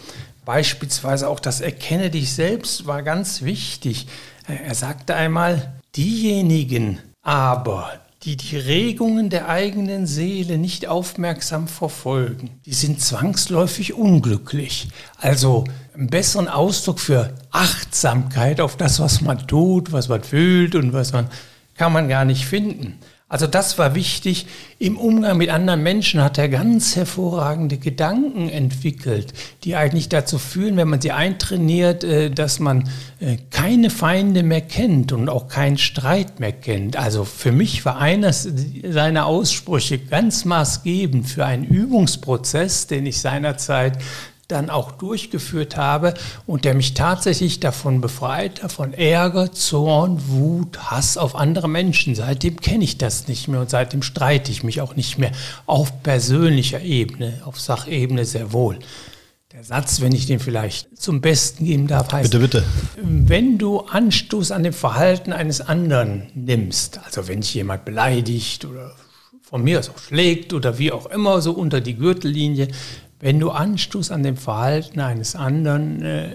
beispielsweise 0.45 1.26
auch 1.26 1.41
das 1.41 1.61
Erkenne 1.61 2.11
dich 2.11 2.33
selbst, 2.33 2.87
war 2.87 3.02
ganz 3.02 3.43
wichtig. 3.43 4.07
Äh, 4.47 4.69
er 4.69 4.76
sagte 4.76 5.17
einmal, 5.17 5.73
diejenigen 5.97 7.00
aber, 7.23 7.91
die 8.23 8.37
die 8.37 8.57
Regungen 8.57 9.29
der 9.29 9.49
eigenen 9.49 10.07
Seele 10.07 10.59
nicht 10.59 10.87
aufmerksam 10.87 11.67
verfolgen, 11.67 12.50
die 12.67 12.73
sind 12.73 13.00
zwangsläufig 13.00 13.95
unglücklich. 13.95 14.91
Also 15.19 15.64
einen 15.93 16.07
besseren 16.07 16.47
Ausdruck 16.47 17.00
für 17.00 17.35
Achtsamkeit 17.50 18.61
auf 18.61 18.76
das, 18.76 19.00
was 19.00 19.23
man 19.23 19.45
tut, 19.49 19.91
was 19.91 20.09
man 20.09 20.23
fühlt 20.23 20.76
und 20.76 20.93
was 20.93 21.12
man 21.12 21.29
kann 21.82 21.92
man 21.92 22.08
gar 22.08 22.24
nicht 22.24 22.46
finden. 22.46 22.94
Also 23.28 23.48
das 23.48 23.76
war 23.76 23.96
wichtig. 23.96 24.46
Im 24.78 24.96
Umgang 24.96 25.36
mit 25.36 25.50
anderen 25.50 25.82
Menschen 25.82 26.22
hat 26.22 26.38
er 26.38 26.48
ganz 26.48 26.94
hervorragende 26.94 27.76
Gedanken 27.76 28.48
entwickelt, 28.48 29.32
die 29.64 29.74
eigentlich 29.74 30.08
dazu 30.08 30.38
führen, 30.38 30.76
wenn 30.76 30.86
man 30.86 31.00
sie 31.00 31.10
eintrainiert, 31.10 32.04
äh, 32.04 32.30
dass 32.30 32.60
man 32.60 32.88
äh, 33.18 33.36
keine 33.50 33.90
Feinde 33.90 34.44
mehr 34.44 34.60
kennt 34.60 35.10
und 35.10 35.28
auch 35.28 35.48
keinen 35.48 35.76
Streit 35.76 36.38
mehr 36.38 36.52
kennt. 36.52 36.96
Also 36.96 37.24
für 37.24 37.50
mich 37.50 37.84
war 37.84 37.98
eines 37.98 38.48
seiner 38.88 39.26
Aussprüche 39.26 39.98
ganz 39.98 40.44
maßgebend 40.44 41.26
für 41.26 41.44
einen 41.44 41.64
Übungsprozess, 41.64 42.86
den 42.86 43.06
ich 43.06 43.20
seinerzeit 43.20 43.98
dann 44.52 44.71
auch 44.71 44.92
durchgeführt 44.92 45.76
habe 45.76 46.14
und 46.47 46.64
der 46.64 46.75
mich 46.75 46.94
tatsächlich 46.94 47.61
davon 47.61 48.00
befreit, 48.00 48.61
von 48.68 48.92
Ärger, 48.92 49.52
Zorn, 49.52 50.21
Wut, 50.28 50.78
Hass 50.90 51.16
auf 51.16 51.35
andere 51.35 51.68
Menschen. 51.68 52.14
Seitdem 52.14 52.61
kenne 52.61 52.85
ich 52.85 52.99
das 52.99 53.28
nicht 53.28 53.49
mehr 53.49 53.61
und 53.61 53.71
seitdem 53.71 54.02
streite 54.02 54.52
ich 54.52 54.62
mich 54.62 54.80
auch 54.80 54.94
nicht 54.94 55.18
mehr 55.18 55.32
auf 55.66 56.02
persönlicher 56.02 56.80
Ebene, 56.80 57.40
auf 57.44 57.59
Sachebene 57.59 58.25
sehr 58.25 58.52
wohl. 58.52 58.78
Der 59.52 59.64
Satz, 59.64 60.00
wenn 60.00 60.12
ich 60.12 60.26
den 60.26 60.40
vielleicht 60.40 60.97
zum 60.99 61.21
Besten 61.21 61.64
geben 61.64 61.87
darf, 61.87 62.11
heißt, 62.12 62.30
bitte, 62.32 62.40
bitte. 62.40 62.64
wenn 63.02 63.59
du 63.59 63.80
Anstoß 63.80 64.50
an 64.50 64.62
dem 64.62 64.73
Verhalten 64.73 65.32
eines 65.32 65.61
anderen 65.61 66.28
nimmst, 66.35 67.00
also 67.04 67.28
wenn 67.28 67.42
dich 67.42 67.54
jemand 67.54 67.85
beleidigt 67.85 68.64
oder 68.64 68.94
von 69.52 69.62
mir 69.62 69.78
aus 69.78 69.90
auch 69.90 69.99
schlägt 69.99 70.54
oder 70.54 70.78
wie 70.78 70.90
auch 70.90 71.04
immer 71.04 71.42
so 71.42 71.52
unter 71.52 71.82
die 71.82 71.97
Gürtellinie, 71.97 72.68
wenn 73.23 73.38
du 73.38 73.52
Anstoß 73.52 74.11
an 74.11 74.25
dem 74.25 74.37
Verhalten 74.37 74.99
eines 74.99 75.37
anderen 75.37 76.02
äh, 76.02 76.31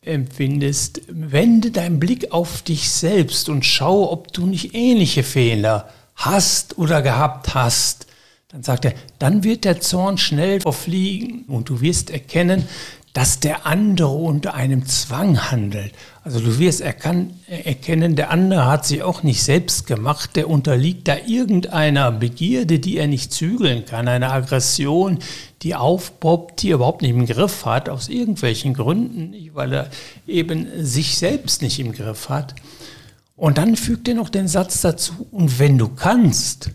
empfindest, 0.00 1.02
wende 1.08 1.70
deinen 1.70 2.00
Blick 2.00 2.32
auf 2.32 2.62
dich 2.62 2.90
selbst 2.90 3.50
und 3.50 3.66
schau, 3.66 4.10
ob 4.10 4.32
du 4.32 4.46
nicht 4.46 4.74
ähnliche 4.74 5.22
Fehler 5.22 5.90
hast 6.16 6.78
oder 6.78 7.02
gehabt 7.02 7.54
hast. 7.54 8.06
Dann 8.48 8.62
sagt 8.62 8.86
er, 8.86 8.94
dann 9.18 9.44
wird 9.44 9.66
der 9.66 9.80
Zorn 9.80 10.16
schnell 10.16 10.62
verfliegen 10.62 11.44
und 11.46 11.68
du 11.68 11.82
wirst 11.82 12.08
erkennen, 12.08 12.66
dass 13.12 13.40
der 13.40 13.66
andere 13.66 14.08
unter 14.08 14.54
einem 14.54 14.86
Zwang 14.86 15.50
handelt. 15.50 15.92
Also 16.24 16.40
du 16.40 16.58
wirst 16.58 16.80
erkennen, 16.80 18.16
der 18.16 18.30
andere 18.30 18.64
hat 18.64 18.86
sich 18.86 19.02
auch 19.02 19.22
nicht 19.22 19.42
selbst 19.42 19.86
gemacht, 19.86 20.36
der 20.36 20.48
unterliegt 20.48 21.06
da 21.06 21.16
irgendeiner 21.26 22.10
Begierde, 22.12 22.78
die 22.78 22.96
er 22.96 23.06
nicht 23.06 23.30
zügeln 23.30 23.84
kann, 23.84 24.08
einer 24.08 24.32
Aggression, 24.32 25.18
die 25.60 25.74
aufpoppt, 25.74 26.62
die 26.62 26.70
er 26.70 26.76
überhaupt 26.76 27.02
nicht 27.02 27.10
im 27.10 27.26
Griff 27.26 27.66
hat, 27.66 27.90
aus 27.90 28.08
irgendwelchen 28.08 28.72
Gründen, 28.72 29.34
weil 29.52 29.74
er 29.74 29.90
eben 30.26 30.66
sich 30.82 31.18
selbst 31.18 31.60
nicht 31.60 31.78
im 31.78 31.92
Griff 31.92 32.30
hat. 32.30 32.54
Und 33.36 33.58
dann 33.58 33.76
fügt 33.76 34.08
er 34.08 34.14
noch 34.14 34.30
den 34.30 34.48
Satz 34.48 34.80
dazu, 34.80 35.26
und 35.30 35.58
wenn 35.58 35.76
du 35.76 35.88
kannst, 35.88 36.70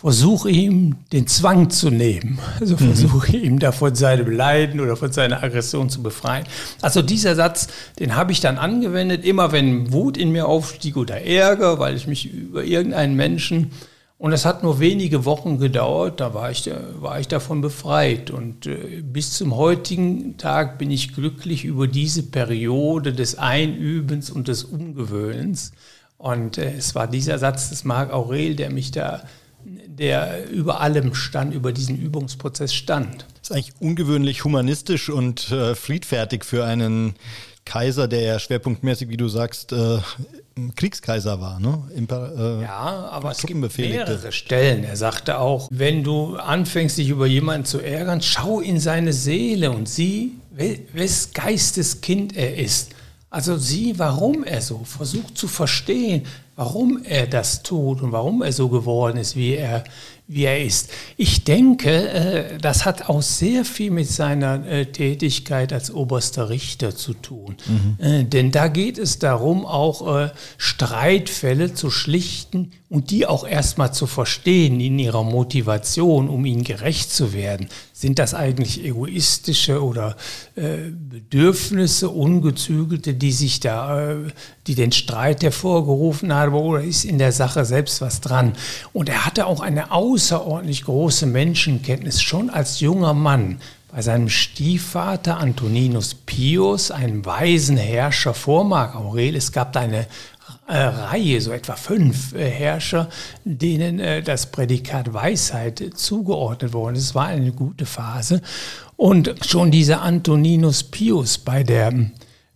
versuche 0.00 0.48
ihm 0.48 0.96
den 1.12 1.26
Zwang 1.26 1.70
zu 1.70 1.90
nehmen. 1.90 2.38
Also 2.60 2.74
mhm. 2.74 2.94
versuche 2.94 3.36
mhm. 3.36 3.44
ihm 3.44 3.58
da 3.58 3.72
von 3.72 3.94
seinem 3.94 4.30
Leiden 4.30 4.80
oder 4.80 4.96
von 4.96 5.12
seiner 5.12 5.42
Aggression 5.42 5.90
zu 5.90 6.02
befreien. 6.02 6.46
Also 6.80 7.02
dieser 7.02 7.34
Satz, 7.34 7.66
den 7.98 8.14
habe 8.14 8.32
ich 8.32 8.40
dann 8.40 8.58
angewendet, 8.58 9.24
immer 9.24 9.50
wenn 9.50 9.92
Wut 9.92 10.16
in 10.16 10.30
mir 10.30 10.46
aufstieg 10.46 10.96
oder 10.96 11.22
Ärger, 11.22 11.80
weil 11.80 11.96
ich 11.96 12.06
mich 12.06 12.32
über 12.32 12.62
irgendeinen 12.62 13.16
Menschen 13.16 13.72
und 14.18 14.32
es 14.32 14.44
hat 14.44 14.64
nur 14.64 14.80
wenige 14.80 15.24
Wochen 15.24 15.58
gedauert, 15.58 16.20
da 16.20 16.34
war 16.34 16.50
ich, 16.50 16.68
war 17.00 17.20
ich 17.20 17.28
davon 17.28 17.60
befreit. 17.60 18.32
Und 18.32 18.66
äh, 18.66 19.00
bis 19.02 19.32
zum 19.32 19.56
heutigen 19.56 20.36
Tag 20.38 20.76
bin 20.76 20.90
ich 20.90 21.14
glücklich 21.14 21.64
über 21.64 21.86
diese 21.86 22.24
Periode 22.24 23.12
des 23.12 23.38
Einübens 23.38 24.28
und 24.28 24.48
des 24.48 24.64
Umgewöhnens. 24.64 25.70
Und 26.16 26.58
äh, 26.58 26.72
es 26.76 26.96
war 26.96 27.06
dieser 27.06 27.38
Satz 27.38 27.68
des 27.68 27.84
Marc 27.84 28.12
Aurel, 28.12 28.56
der 28.56 28.70
mich 28.70 28.90
da 28.90 29.22
der 29.64 30.48
über 30.50 30.80
allem 30.80 31.14
stand, 31.14 31.54
über 31.54 31.72
diesen 31.72 31.96
Übungsprozess 31.96 32.72
stand. 32.74 33.26
Das 33.40 33.50
ist 33.50 33.52
eigentlich 33.52 33.74
ungewöhnlich 33.80 34.44
humanistisch 34.44 35.10
und 35.10 35.50
äh, 35.50 35.74
friedfertig 35.74 36.44
für 36.44 36.64
einen 36.64 37.14
Kaiser, 37.64 38.08
der 38.08 38.22
ja 38.22 38.38
schwerpunktmäßig, 38.38 39.10
wie 39.10 39.18
du 39.18 39.28
sagst, 39.28 39.72
äh, 39.72 39.98
Kriegskaiser 40.74 41.40
war, 41.40 41.60
ne? 41.60 41.82
Imper, 41.94 42.32
äh, 42.60 42.62
ja, 42.62 43.08
aber 43.10 43.30
es 43.30 43.42
gibt 43.42 43.78
mehrere 43.78 44.32
Stellen. 44.32 44.84
Er 44.84 44.96
sagte 44.96 45.38
auch, 45.38 45.68
wenn 45.70 46.02
du 46.02 46.36
anfängst, 46.36 46.98
dich 46.98 47.10
über 47.10 47.26
jemanden 47.26 47.66
zu 47.66 47.80
ärgern, 47.80 48.22
schau 48.22 48.60
in 48.60 48.80
seine 48.80 49.12
Seele 49.12 49.70
und 49.70 49.88
sieh, 49.88 50.32
wes 50.50 51.32
Geistes 51.32 52.00
Kind 52.00 52.36
er 52.36 52.56
ist. 52.56 52.94
Also 53.30 53.58
sieh, 53.58 53.98
warum 53.98 54.42
er 54.42 54.62
so, 54.62 54.80
versuch 54.84 55.30
zu 55.34 55.48
verstehen, 55.48 56.24
warum 56.56 57.04
er 57.04 57.26
das 57.26 57.62
tut 57.62 58.00
und 58.00 58.10
warum 58.10 58.42
er 58.42 58.52
so 58.52 58.70
geworden 58.70 59.18
ist, 59.18 59.36
wie 59.36 59.54
er, 59.54 59.84
wie 60.26 60.44
er 60.44 60.64
ist. 60.64 60.90
Ich 61.18 61.44
denke, 61.44 62.08
äh, 62.08 62.58
das 62.58 62.86
hat 62.86 63.10
auch 63.10 63.20
sehr 63.20 63.66
viel 63.66 63.90
mit 63.90 64.08
seiner 64.08 64.66
äh, 64.66 64.86
Tätigkeit 64.86 65.74
als 65.74 65.92
oberster 65.92 66.48
Richter 66.48 66.96
zu 66.96 67.12
tun. 67.12 67.56
Mhm. 67.66 68.04
Äh, 68.04 68.24
denn 68.24 68.50
da 68.50 68.68
geht 68.68 68.96
es 68.96 69.18
darum, 69.18 69.66
auch 69.66 70.30
Streitfälle 70.56 71.74
zu 71.74 71.90
schlichten 71.90 72.72
und 72.88 73.10
die 73.10 73.26
auch 73.26 73.46
erstmal 73.46 73.92
zu 73.92 74.06
verstehen 74.06 74.80
in 74.80 74.98
ihrer 74.98 75.22
Motivation, 75.22 76.28
um 76.28 76.46
ihnen 76.46 76.64
gerecht 76.64 77.12
zu 77.12 77.32
werden. 77.34 77.68
Sind 78.00 78.20
das 78.20 78.32
eigentlich 78.32 78.84
egoistische 78.84 79.82
oder 79.82 80.14
Bedürfnisse, 80.54 82.08
ungezügelte, 82.08 83.14
die 83.14 83.32
sich 83.32 83.58
da, 83.58 84.14
die 84.68 84.76
den 84.76 84.92
Streit 84.92 85.42
hervorgerufen 85.42 86.32
haben, 86.32 86.54
oder 86.54 86.84
ist 86.84 87.04
in 87.04 87.18
der 87.18 87.32
Sache 87.32 87.64
selbst 87.64 88.00
was 88.00 88.20
dran? 88.20 88.52
Und 88.92 89.08
er 89.08 89.26
hatte 89.26 89.46
auch 89.46 89.58
eine 89.58 89.90
außerordentlich 89.90 90.84
große 90.84 91.26
Menschenkenntnis 91.26 92.22
schon 92.22 92.50
als 92.50 92.78
junger 92.78 93.14
Mann 93.14 93.58
bei 93.90 94.00
seinem 94.00 94.28
Stiefvater 94.28 95.38
Antoninus 95.38 96.14
Pius, 96.14 96.92
einem 96.92 97.26
weisen 97.26 97.78
Herrscher 97.78 98.32
vor 98.32 98.62
Marc 98.62 98.94
Aurel. 98.94 99.34
Es 99.34 99.50
gab 99.50 99.72
da 99.72 99.80
eine 99.80 100.02
äh, 100.02 100.06
Reihe, 100.74 101.40
so 101.40 101.52
etwa 101.52 101.76
fünf 101.76 102.34
äh, 102.34 102.50
Herrscher, 102.50 103.08
denen 103.44 104.00
äh, 104.00 104.22
das 104.22 104.50
Prädikat 104.50 105.12
Weisheit 105.14 105.82
zugeordnet 105.94 106.72
wurde. 106.72 106.98
Es 106.98 107.14
war 107.14 107.26
eine 107.26 107.52
gute 107.52 107.86
Phase. 107.86 108.42
Und 108.96 109.34
schon 109.46 109.70
dieser 109.70 110.02
Antoninus 110.02 110.84
Pius 110.84 111.38
bei 111.38 111.62
der 111.62 111.92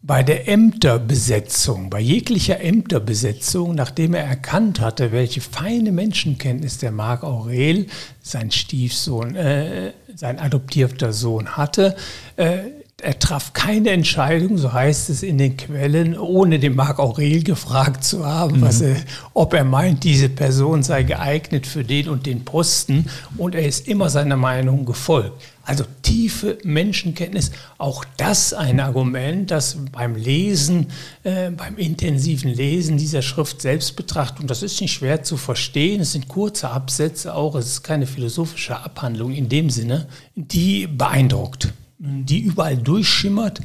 bei 0.04 0.24
der 0.24 0.48
Ämterbesetzung, 0.48 1.88
bei 1.88 2.00
jeglicher 2.00 2.60
Ämterbesetzung, 2.60 3.76
nachdem 3.76 4.14
er 4.14 4.24
erkannt 4.24 4.80
hatte, 4.80 5.12
welche 5.12 5.40
feine 5.40 5.92
Menschenkenntnis 5.92 6.78
der 6.78 6.90
Marc 6.90 7.22
Aurel, 7.22 7.86
sein 8.20 8.50
Stiefsohn, 8.50 9.36
äh, 9.36 9.92
sein 10.16 10.40
adoptierter 10.40 11.12
Sohn 11.12 11.56
hatte, 11.56 11.94
äh, 12.34 12.62
er 13.02 13.18
traf 13.18 13.52
keine 13.52 13.90
Entscheidung, 13.90 14.58
so 14.58 14.72
heißt 14.72 15.10
es 15.10 15.22
in 15.24 15.36
den 15.36 15.56
Quellen, 15.56 16.16
ohne 16.16 16.60
den 16.60 16.76
Marc 16.76 17.00
Aurel 17.00 17.42
gefragt 17.42 18.04
zu 18.04 18.24
haben, 18.24 18.60
mhm. 18.60 18.64
er, 18.64 18.96
ob 19.34 19.54
er 19.54 19.64
meint, 19.64 20.04
diese 20.04 20.28
Person 20.28 20.82
sei 20.84 21.02
geeignet 21.02 21.66
für 21.66 21.82
den 21.82 22.08
und 22.08 22.26
den 22.26 22.44
Posten. 22.44 23.06
Und 23.36 23.56
er 23.56 23.66
ist 23.66 23.88
immer 23.88 24.08
seiner 24.08 24.36
Meinung 24.36 24.84
gefolgt. 24.84 25.42
Also 25.64 25.84
tiefe 26.02 26.58
Menschenkenntnis, 26.64 27.50
auch 27.78 28.04
das 28.16 28.52
ein 28.52 28.80
Argument, 28.80 29.50
das 29.50 29.76
beim 29.92 30.16
Lesen, 30.16 30.88
äh, 31.22 31.50
beim 31.50 31.76
intensiven 31.76 32.52
Lesen 32.52 32.98
dieser 32.98 33.22
Schrift 33.22 33.62
selbst 33.62 33.94
betrachtet, 33.94 34.40
und 34.40 34.50
das 34.50 34.62
ist 34.62 34.80
nicht 34.80 34.92
schwer 34.92 35.22
zu 35.22 35.36
verstehen, 35.36 36.00
es 36.00 36.12
sind 36.12 36.26
kurze 36.26 36.70
Absätze 36.70 37.34
auch, 37.34 37.54
es 37.54 37.66
ist 37.66 37.82
keine 37.84 38.06
philosophische 38.06 38.76
Abhandlung 38.76 39.32
in 39.32 39.48
dem 39.48 39.70
Sinne, 39.70 40.08
die 40.34 40.88
beeindruckt, 40.88 41.72
die 42.02 42.40
überall 42.40 42.76
durchschimmert, 42.76 43.60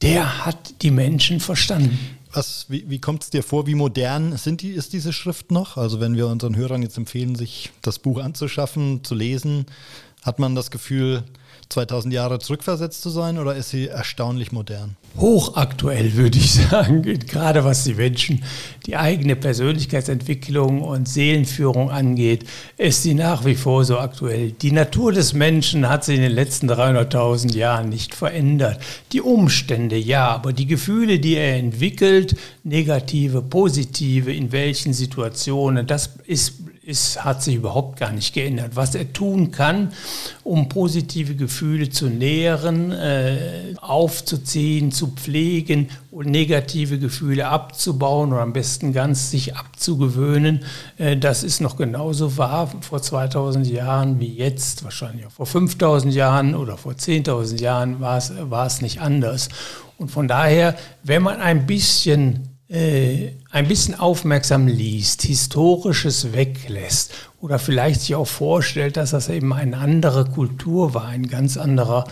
der 0.00 0.44
hat 0.46 0.82
die 0.82 0.90
Menschen 0.90 1.38
verstanden. 1.38 1.98
Was, 2.32 2.66
wie 2.68 2.88
wie 2.88 2.98
kommt 2.98 3.22
es 3.22 3.30
dir 3.30 3.42
vor, 3.42 3.66
wie 3.66 3.74
modern 3.74 4.36
sind 4.36 4.62
die, 4.62 4.70
ist 4.70 4.92
diese 4.92 5.12
Schrift 5.12 5.52
noch? 5.52 5.76
Also 5.76 6.00
wenn 6.00 6.16
wir 6.16 6.26
unseren 6.26 6.56
Hörern 6.56 6.82
jetzt 6.82 6.96
empfehlen, 6.96 7.36
sich 7.36 7.70
das 7.82 8.00
Buch 8.00 8.18
anzuschaffen, 8.18 9.04
zu 9.04 9.14
lesen, 9.14 9.66
hat 10.22 10.38
man 10.38 10.54
das 10.54 10.70
Gefühl, 10.70 11.22
2000 11.68 12.12
Jahre 12.12 12.38
zurückversetzt 12.38 13.02
zu 13.02 13.10
sein 13.10 13.38
oder 13.38 13.54
ist 13.54 13.70
sie 13.70 13.88
erstaunlich 13.88 14.52
modern? 14.52 14.96
Hochaktuell 15.16 16.14
würde 16.14 16.38
ich 16.38 16.54
sagen, 16.70 17.02
gerade 17.02 17.64
was 17.64 17.84
die 17.84 17.94
Menschen, 17.94 18.42
die 18.86 18.96
eigene 18.96 19.36
Persönlichkeitsentwicklung 19.36 20.82
und 20.82 21.08
Seelenführung 21.08 21.90
angeht, 21.90 22.44
ist 22.76 23.02
sie 23.02 23.14
nach 23.14 23.44
wie 23.44 23.54
vor 23.54 23.84
so 23.84 23.98
aktuell. 23.98 24.52
Die 24.52 24.72
Natur 24.72 25.12
des 25.12 25.32
Menschen 25.32 25.88
hat 25.88 26.04
sich 26.04 26.16
in 26.16 26.22
den 26.22 26.32
letzten 26.32 26.70
300.000 26.70 27.54
Jahren 27.54 27.88
nicht 27.88 28.14
verändert. 28.14 28.80
Die 29.12 29.20
Umstände 29.20 29.96
ja, 29.96 30.28
aber 30.28 30.52
die 30.52 30.66
Gefühle, 30.66 31.18
die 31.18 31.36
er 31.36 31.56
entwickelt, 31.56 32.36
negative, 32.64 33.42
positive, 33.42 34.32
in 34.32 34.52
welchen 34.52 34.92
Situationen, 34.92 35.86
das 35.86 36.10
ist 36.26 36.54
ist, 36.86 37.24
hat 37.24 37.42
sich 37.42 37.56
überhaupt 37.56 37.98
gar 37.98 38.12
nicht 38.12 38.34
geändert. 38.34 38.76
Was 38.76 38.94
er 38.94 39.12
tun 39.12 39.50
kann, 39.50 39.92
um 40.42 40.68
positive 40.68 41.34
Gefühle 41.34 41.88
zu 41.88 42.08
nähren, 42.08 42.92
äh, 42.92 43.74
aufzuziehen, 43.80 44.92
zu 44.92 45.08
pflegen 45.08 45.88
und 46.10 46.26
negative 46.26 46.98
Gefühle 46.98 47.48
abzubauen 47.48 48.32
oder 48.32 48.42
am 48.42 48.52
besten 48.52 48.92
ganz 48.92 49.30
sich 49.30 49.56
abzugewöhnen, 49.56 50.64
äh, 50.98 51.16
das 51.16 51.42
ist 51.42 51.60
noch 51.60 51.76
genauso 51.76 52.36
wahr 52.36 52.72
vor 52.80 53.00
2000 53.00 53.66
Jahren 53.66 54.20
wie 54.20 54.34
jetzt, 54.34 54.84
wahrscheinlich 54.84 55.26
auch 55.26 55.32
vor 55.32 55.46
5000 55.46 56.14
Jahren 56.14 56.54
oder 56.54 56.76
vor 56.76 56.92
10.000 56.92 57.60
Jahren 57.60 58.00
war 58.00 58.18
es, 58.66 58.80
nicht 58.82 59.00
anders. 59.00 59.48
Und 59.96 60.10
von 60.10 60.28
daher, 60.28 60.76
wenn 61.02 61.22
man 61.22 61.40
ein 61.40 61.66
bisschen 61.66 62.48
äh, 62.68 63.32
ein 63.54 63.68
bisschen 63.68 63.94
aufmerksam 63.94 64.66
liest, 64.66 65.22
Historisches 65.22 66.32
weglässt 66.32 67.12
oder 67.44 67.58
vielleicht 67.58 68.00
sich 68.00 68.14
auch 68.14 68.26
vorstellt, 68.26 68.96
dass 68.96 69.10
das 69.10 69.28
eben 69.28 69.52
eine 69.52 69.76
andere 69.76 70.24
Kultur 70.24 70.94
war, 70.94 71.04
ein 71.08 71.28
ganz 71.28 71.58
anderer 71.58 72.04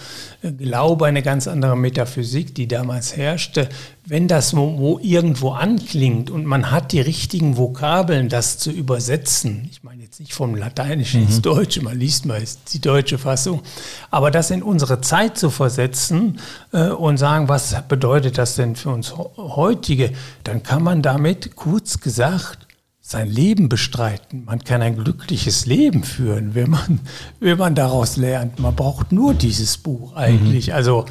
äh, 0.42 0.52
Glaube, 0.52 1.06
eine 1.06 1.22
ganz 1.22 1.48
andere 1.48 1.74
Metaphysik, 1.74 2.54
die 2.54 2.68
damals 2.68 3.16
herrschte, 3.16 3.70
wenn 4.04 4.28
das 4.28 4.54
wo, 4.54 4.98
irgendwo 5.00 5.52
anklingt 5.52 6.28
und 6.28 6.44
man 6.44 6.70
hat 6.70 6.92
die 6.92 7.00
richtigen 7.00 7.56
Vokabeln, 7.56 8.28
das 8.28 8.58
zu 8.58 8.70
übersetzen, 8.70 9.68
ich 9.70 9.82
meine 9.82 10.02
jetzt 10.02 10.20
nicht 10.20 10.34
vom 10.34 10.54
Lateinischen 10.54 11.20
mhm. 11.20 11.28
ins 11.28 11.40
Deutsche, 11.40 11.82
man 11.82 11.98
liest 11.98 12.26
mal 12.26 12.42
die 12.72 12.80
deutsche 12.80 13.16
Fassung, 13.16 13.62
aber 14.10 14.30
das 14.30 14.50
in 14.50 14.62
unsere 14.62 15.00
Zeit 15.00 15.38
zu 15.38 15.48
versetzen 15.48 16.40
äh, 16.72 16.88
und 16.88 17.16
sagen, 17.16 17.48
was 17.48 17.74
bedeutet 17.88 18.36
das 18.36 18.56
denn 18.56 18.76
für 18.76 18.90
uns 18.90 19.14
heutige, 19.16 20.10
dann 20.44 20.62
kann 20.62 20.82
man 20.82 21.00
damit 21.00 21.31
kurz 21.34 22.00
gesagt 22.00 22.66
sein 23.12 23.28
Leben 23.28 23.68
bestreiten. 23.68 24.44
Man 24.44 24.62
kann 24.64 24.80
ein 24.80 24.96
glückliches 24.96 25.66
Leben 25.66 26.04
führen, 26.04 26.54
wenn 26.54 26.70
man, 26.70 27.00
wenn 27.40 27.58
man 27.58 27.74
daraus 27.74 28.16
lernt. 28.16 28.58
Man 28.58 28.74
braucht 28.74 29.12
nur 29.12 29.34
dieses 29.34 29.76
Buch 29.76 30.14
eigentlich. 30.14 30.68
Mhm. 30.68 30.74
Also 30.74 31.04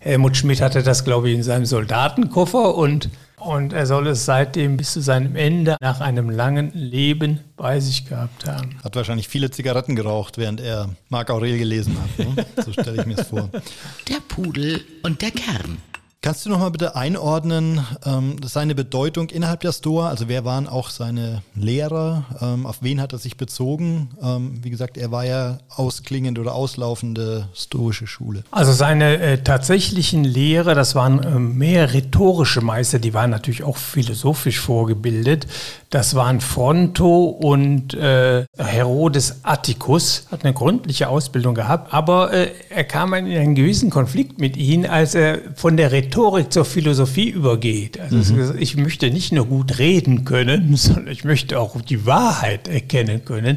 Helmut 0.00 0.36
Schmidt 0.36 0.60
hatte 0.60 0.82
das, 0.82 1.04
glaube 1.04 1.30
ich, 1.30 1.36
in 1.36 1.42
seinem 1.42 1.64
Soldatenkoffer 1.64 2.74
und, 2.74 3.08
und 3.38 3.72
er 3.72 3.86
soll 3.86 4.08
es 4.08 4.24
seitdem 4.24 4.76
bis 4.76 4.92
zu 4.92 5.00
seinem 5.00 5.36
Ende 5.36 5.76
nach 5.80 6.00
einem 6.00 6.30
langen 6.30 6.72
Leben 6.74 7.40
bei 7.56 7.78
sich 7.78 8.06
gehabt 8.06 8.46
haben. 8.46 8.78
Hat 8.82 8.96
wahrscheinlich 8.96 9.28
viele 9.28 9.50
Zigaretten 9.50 9.94
geraucht, 9.94 10.38
während 10.38 10.60
er 10.60 10.90
Marc 11.08 11.30
Aurel 11.30 11.58
gelesen 11.58 11.96
hat. 12.00 12.26
Ne? 12.26 12.46
So 12.64 12.72
stelle 12.72 13.00
ich 13.00 13.06
mir 13.06 13.18
es 13.18 13.28
vor. 13.28 13.48
Der 14.08 14.20
Pudel 14.28 14.84
und 15.02 15.22
der 15.22 15.30
Kern. 15.30 15.78
Kannst 16.26 16.44
du 16.44 16.50
noch 16.50 16.58
mal 16.58 16.70
bitte 16.72 16.96
einordnen 16.96 17.86
ähm, 18.04 18.34
seine 18.42 18.74
Bedeutung 18.74 19.28
innerhalb 19.28 19.60
der 19.60 19.70
Stoa? 19.70 20.08
Also 20.08 20.26
wer 20.26 20.44
waren 20.44 20.66
auch 20.66 20.90
seine 20.90 21.42
Lehrer? 21.54 22.24
Ähm, 22.40 22.66
auf 22.66 22.78
wen 22.80 23.00
hat 23.00 23.12
er 23.12 23.20
sich 23.20 23.36
bezogen? 23.36 24.08
Ähm, 24.20 24.58
wie 24.60 24.70
gesagt, 24.70 24.96
er 24.96 25.12
war 25.12 25.24
ja 25.24 25.58
ausklingende 25.68 26.40
oder 26.40 26.52
auslaufende 26.52 27.46
stoische 27.54 28.08
Schule. 28.08 28.42
Also 28.50 28.72
seine 28.72 29.18
äh, 29.18 29.38
tatsächlichen 29.44 30.24
Lehrer, 30.24 30.74
das 30.74 30.96
waren 30.96 31.22
äh, 31.22 31.38
mehr 31.38 31.92
rhetorische 31.92 32.60
Meister, 32.60 32.98
die 32.98 33.14
waren 33.14 33.30
natürlich 33.30 33.62
auch 33.62 33.76
philosophisch 33.76 34.58
vorgebildet. 34.58 35.46
Das 35.96 36.14
waren 36.14 36.42
Fronto 36.42 37.24
und 37.24 37.94
äh, 37.94 38.44
Herodes 38.58 39.40
Atticus, 39.44 40.26
hat 40.30 40.44
eine 40.44 40.52
gründliche 40.52 41.08
Ausbildung 41.08 41.54
gehabt, 41.54 41.94
aber 41.94 42.34
äh, 42.34 42.50
er 42.68 42.84
kam 42.84 43.14
in 43.14 43.24
einen 43.34 43.54
gewissen 43.54 43.88
Konflikt 43.88 44.38
mit 44.38 44.58
ihnen, 44.58 44.84
als 44.84 45.14
er 45.14 45.38
von 45.54 45.78
der 45.78 45.92
Rhetorik 45.92 46.52
zur 46.52 46.66
Philosophie 46.66 47.30
übergeht. 47.30 47.98
Also 47.98 48.34
mhm. 48.34 48.56
ich 48.58 48.76
möchte 48.76 49.10
nicht 49.10 49.32
nur 49.32 49.46
gut 49.46 49.78
reden 49.78 50.26
können, 50.26 50.76
sondern 50.76 51.08
ich 51.08 51.24
möchte 51.24 51.58
auch 51.58 51.80
die 51.80 52.04
Wahrheit 52.04 52.68
erkennen 52.68 53.24
können. 53.24 53.56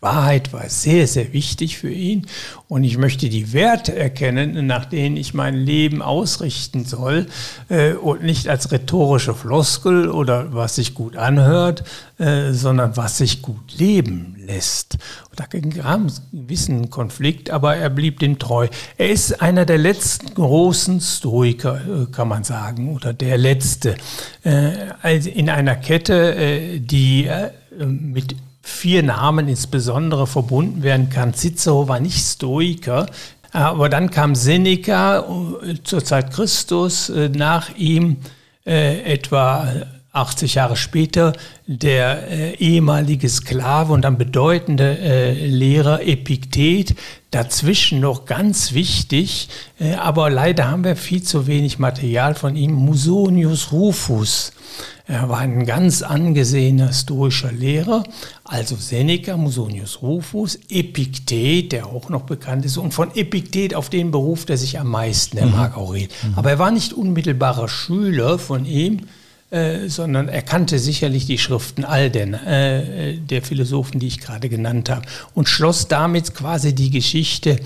Wahrheit 0.00 0.52
war 0.52 0.68
sehr, 0.68 1.08
sehr 1.08 1.32
wichtig 1.32 1.78
für 1.78 1.90
ihn 1.90 2.26
und 2.68 2.84
ich 2.84 2.98
möchte 2.98 3.28
die 3.28 3.52
Werte 3.52 3.96
erkennen, 3.96 4.66
nach 4.66 4.84
denen 4.84 5.16
ich 5.16 5.34
mein 5.34 5.54
Leben 5.54 6.02
ausrichten 6.02 6.84
soll 6.84 7.26
äh, 7.68 7.94
und 7.94 8.22
nicht 8.22 8.48
als 8.48 8.70
rhetorische 8.70 9.34
Floskel 9.34 10.08
oder 10.08 10.54
was 10.54 10.76
sich 10.76 10.94
gut 10.94 11.16
anhört, 11.16 11.82
äh, 12.18 12.52
sondern 12.52 12.96
was 12.96 13.18
sich 13.18 13.42
gut 13.42 13.76
leben 13.76 14.36
lässt. 14.38 14.98
Da 15.34 15.46
kam 15.46 16.06
es 16.06 16.22
gewissen 16.32 16.90
Konflikt, 16.90 17.50
aber 17.50 17.76
er 17.76 17.90
blieb 17.90 18.20
dem 18.20 18.38
treu. 18.38 18.68
Er 18.98 19.10
ist 19.10 19.40
einer 19.40 19.64
der 19.64 19.78
letzten 19.78 20.34
großen 20.34 21.00
Stoiker, 21.00 21.76
äh, 21.76 22.06
kann 22.12 22.28
man 22.28 22.44
sagen, 22.44 22.94
oder 22.94 23.12
der 23.12 23.36
letzte. 23.38 23.96
Also 25.02 25.30
in 25.30 25.50
einer 25.50 25.76
Kette, 25.76 26.80
die 26.80 27.28
mit 27.78 28.34
vier 28.68 29.02
Namen 29.02 29.48
insbesondere 29.48 30.26
verbunden 30.26 30.82
werden 30.82 31.10
kann. 31.10 31.34
Cicero 31.34 31.88
war 31.88 32.00
nicht 32.00 32.18
Stoiker, 32.18 33.06
aber 33.50 33.88
dann 33.88 34.10
kam 34.10 34.34
Seneca 34.34 35.24
zur 35.82 36.04
Zeit 36.04 36.32
Christus, 36.32 37.10
nach 37.34 37.74
ihm 37.76 38.18
etwa 38.64 39.66
80 40.18 40.54
Jahre 40.54 40.76
später 40.76 41.32
der 41.66 42.28
äh, 42.30 42.54
ehemalige 42.56 43.28
Sklave 43.28 43.92
und 43.92 44.02
dann 44.02 44.18
bedeutende 44.18 44.98
äh, 44.98 45.46
Lehrer 45.46 46.02
Epiktet. 46.02 46.94
Dazwischen 47.30 48.00
noch 48.00 48.24
ganz 48.24 48.72
wichtig, 48.72 49.48
äh, 49.78 49.94
aber 49.94 50.30
leider 50.30 50.70
haben 50.70 50.84
wir 50.84 50.96
viel 50.96 51.22
zu 51.22 51.46
wenig 51.46 51.78
Material 51.78 52.34
von 52.34 52.56
ihm, 52.56 52.72
Musonius 52.72 53.70
Rufus. 53.72 54.52
Er 55.06 55.28
war 55.30 55.38
ein 55.38 55.64
ganz 55.64 56.02
angesehener 56.02 56.92
stoischer 56.92 57.50
Lehrer, 57.50 58.04
also 58.44 58.76
Seneca, 58.76 59.38
Musonius 59.38 60.02
Rufus, 60.02 60.58
Epiktet, 60.68 61.72
der 61.72 61.86
auch 61.86 62.10
noch 62.10 62.22
bekannt 62.22 62.66
ist, 62.66 62.76
und 62.76 62.92
von 62.92 63.14
Epiktet 63.14 63.74
auf 63.74 63.88
den 63.88 64.10
beruft 64.10 64.50
er 64.50 64.58
sich 64.58 64.78
am 64.78 64.88
meisten, 64.88 65.36
der 65.36 65.46
mhm. 65.46 65.52
Marc 65.52 65.76
Aurel. 65.78 66.08
Mhm. 66.22 66.34
Aber 66.36 66.50
er 66.50 66.58
war 66.58 66.70
nicht 66.70 66.92
unmittelbarer 66.92 67.68
Schüler 67.68 68.38
von 68.38 68.66
ihm, 68.66 69.00
äh, 69.50 69.88
sondern 69.88 70.28
er 70.28 70.42
kannte 70.42 70.78
sicherlich 70.78 71.26
die 71.26 71.38
Schriften 71.38 71.84
all 71.84 72.10
den, 72.10 72.34
äh, 72.34 73.16
der 73.16 73.42
Philosophen, 73.42 73.98
die 73.98 74.06
ich 74.06 74.20
gerade 74.20 74.48
genannt 74.48 74.90
habe, 74.90 75.06
und 75.34 75.48
schloss 75.48 75.88
damit 75.88 76.34
quasi 76.34 76.74
die 76.74 76.90
Geschichte 76.90 77.56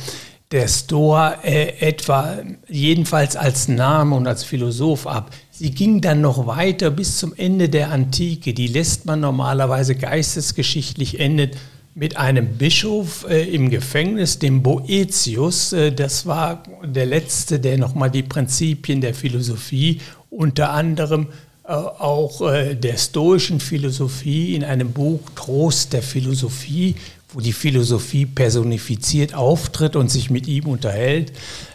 der 0.53 0.69
Stoa 0.69 1.39
äh, 1.43 1.79
etwa 1.81 2.37
jedenfalls 2.69 3.37
als 3.37 3.69
Name 3.69 4.15
und 4.15 4.27
als 4.27 4.45
Philosoph 4.45 5.07
ab. 5.07 5.31
Sie 5.51 5.71
ging 5.71 6.01
dann 6.01 6.21
noch 6.21 6.47
weiter 6.47 6.91
bis 6.91 7.19
zum 7.19 7.35
Ende 7.35 7.69
der 7.69 7.91
Antike. 7.91 8.53
Die 8.53 8.67
lässt 8.67 9.07
man 9.07 9.21
normalerweise 9.21 9.95
geistesgeschichtlich 9.95 11.19
endet 11.21 11.57
mit 11.95 12.17
einem 12.17 12.59
Bischof 12.59 13.27
äh, 13.29 13.43
im 13.53 13.71
Gefängnis, 13.71 14.39
dem 14.39 14.63
Boetius. 14.63 15.73
Äh, 15.73 15.93
das 15.93 16.27
war 16.27 16.63
der 16.85 17.07
letzte, 17.07 17.59
der 17.59 17.79
nochmal 17.79 18.11
die 18.11 18.23
Prinzipien 18.23 19.01
der 19.01 19.15
Philosophie 19.15 20.01
unter 20.31 20.71
anderem 20.71 21.29
auch 21.73 22.43
äh, 22.43 22.75
der 22.75 22.97
stoischen 22.97 23.61
Philosophie 23.61 24.55
in 24.55 24.65
einem 24.65 24.93
Buch 24.93 25.21
Trost 25.35 25.93
der 25.93 26.03
Philosophie, 26.03 26.97
wo 27.33 27.41
die 27.41 27.53
Philosophie 27.53 28.27
personifiziert 28.27 29.35
auftritt 29.35 29.97
und 29.97 30.11
sich 30.11 30.31
mit 30.31 30.47
ihm 30.47 30.67
unterhält, 30.67 31.33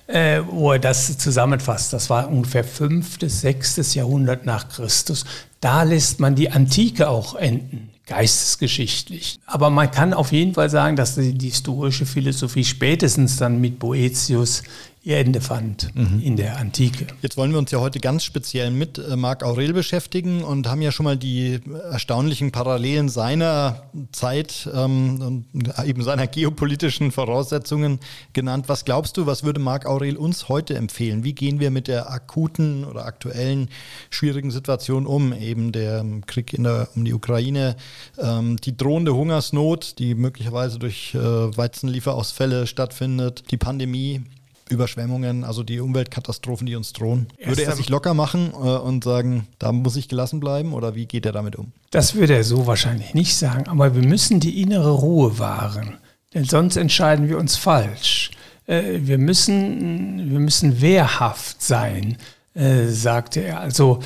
äh, 0.07 0.41
wo 0.49 0.71
er 0.71 0.79
das 0.79 1.17
zusammenfasst. 1.17 1.93
Das 1.93 2.09
war 2.09 2.29
ungefähr 2.29 2.63
5. 2.63 3.19
bis 3.19 3.41
6. 3.41 3.95
Jahrhundert 3.95 4.45
nach 4.45 4.69
Christus. 4.69 5.25
Da 5.59 5.83
lässt 5.83 6.19
man 6.19 6.35
die 6.35 6.51
Antike 6.51 7.09
auch 7.09 7.35
enden. 7.35 7.89
geistesgeschichtlich. 8.05 9.37
Aber 9.45 9.69
man 9.69 9.91
kann 9.91 10.13
auf 10.13 10.31
jeden 10.31 10.53
Fall 10.53 10.69
sagen, 10.69 10.95
dass 10.95 11.15
die, 11.15 11.33
die 11.33 11.49
historische 11.49 12.05
Philosophie 12.05 12.63
spätestens 12.63 13.35
dann 13.35 13.59
mit 13.59 13.79
Boetius 13.79 14.63
ihr 15.07 15.19
Ende 15.19 15.39
fand 15.39 15.95
mhm. 15.95 16.19
in 16.21 16.35
der 16.35 16.57
Antike. 16.57 17.07
Jetzt 17.21 17.37
wollen 17.37 17.51
wir 17.51 17.59
uns 17.59 17.71
ja 17.71 17.79
heute 17.79 18.01
ganz 18.01 18.25
speziell 18.25 18.71
mit 18.71 18.97
äh, 18.97 19.15
Marc 19.15 19.41
Aurel 19.41 19.71
beschäftigen 19.71 20.43
und 20.43 20.67
haben 20.67 20.81
ja 20.81 20.91
schon 20.91 21.05
mal 21.05 21.15
die 21.15 21.61
erstaunlichen 21.89 22.51
Parallelen 22.51 23.07
seiner 23.07 23.83
Zeit 24.11 24.69
ähm, 24.73 25.45
und 25.55 25.73
eben 25.85 26.03
seiner 26.03 26.27
geopolitischen 26.27 27.13
Voraussetzungen 27.13 27.99
genannt. 28.33 28.65
Was 28.67 28.83
glaubst 28.83 29.15
du, 29.15 29.25
was 29.25 29.45
würde 29.45 29.61
Marc 29.61 29.85
Aurel 29.85 30.17
uns 30.17 30.49
heute 30.49 30.75
empfehlen? 30.75 31.23
Wie 31.23 31.33
gehen 31.33 31.61
wir 31.61 31.71
mit 31.71 31.87
der 31.87 32.11
akuten 32.11 32.83
oder 32.83 33.05
aktuellen 33.05 33.69
schwierigen 34.09 34.51
Situation 34.51 35.05
um? 35.05 35.31
Eben 35.31 35.71
der 35.71 36.03
Krieg 36.25 36.53
in 36.53 36.65
der, 36.65 36.89
um 36.97 37.05
die 37.05 37.13
Ukraine, 37.13 37.77
ähm, 38.17 38.57
die 38.57 38.75
drohende 38.75 39.15
Hungersnot, 39.15 39.99
die 39.99 40.15
möglicherweise 40.15 40.79
durch 40.79 41.15
äh, 41.15 41.17
Weizenlieferausfälle 41.17 42.67
stattfindet, 42.67 43.45
die 43.51 43.57
Pandemie. 43.57 44.23
Überschwemmungen, 44.69 45.43
also 45.43 45.63
die 45.63 45.79
Umweltkatastrophen, 45.79 46.65
die 46.65 46.75
uns 46.75 46.93
drohen. 46.93 47.27
Würde 47.43 47.63
er 47.63 47.75
sich 47.75 47.89
locker 47.89 48.13
machen 48.13 48.51
äh, 48.53 48.55
und 48.55 49.03
sagen, 49.03 49.47
da 49.59 49.71
muss 49.71 49.95
ich 49.95 50.07
gelassen 50.07 50.39
bleiben 50.39 50.73
oder 50.73 50.95
wie 50.95 51.05
geht 51.05 51.25
er 51.25 51.31
damit 51.31 51.55
um? 51.55 51.71
Das 51.91 52.15
würde 52.15 52.35
er 52.35 52.43
so 52.43 52.67
wahrscheinlich 52.67 53.13
nicht 53.13 53.35
sagen, 53.35 53.67
aber 53.67 53.95
wir 53.95 54.07
müssen 54.07 54.39
die 54.39 54.61
innere 54.61 54.91
Ruhe 54.91 55.39
wahren, 55.39 55.97
denn 56.33 56.45
sonst 56.45 56.75
entscheiden 56.75 57.29
wir 57.29 57.37
uns 57.37 57.55
falsch. 57.55 58.31
Äh, 58.65 58.99
wir, 59.01 59.17
müssen, 59.17 60.31
wir 60.31 60.39
müssen 60.39 60.81
wehrhaft 60.81 61.61
sein, 61.61 62.17
äh, 62.53 62.85
sagte 62.87 63.41
er. 63.41 63.61
Also 63.61 63.99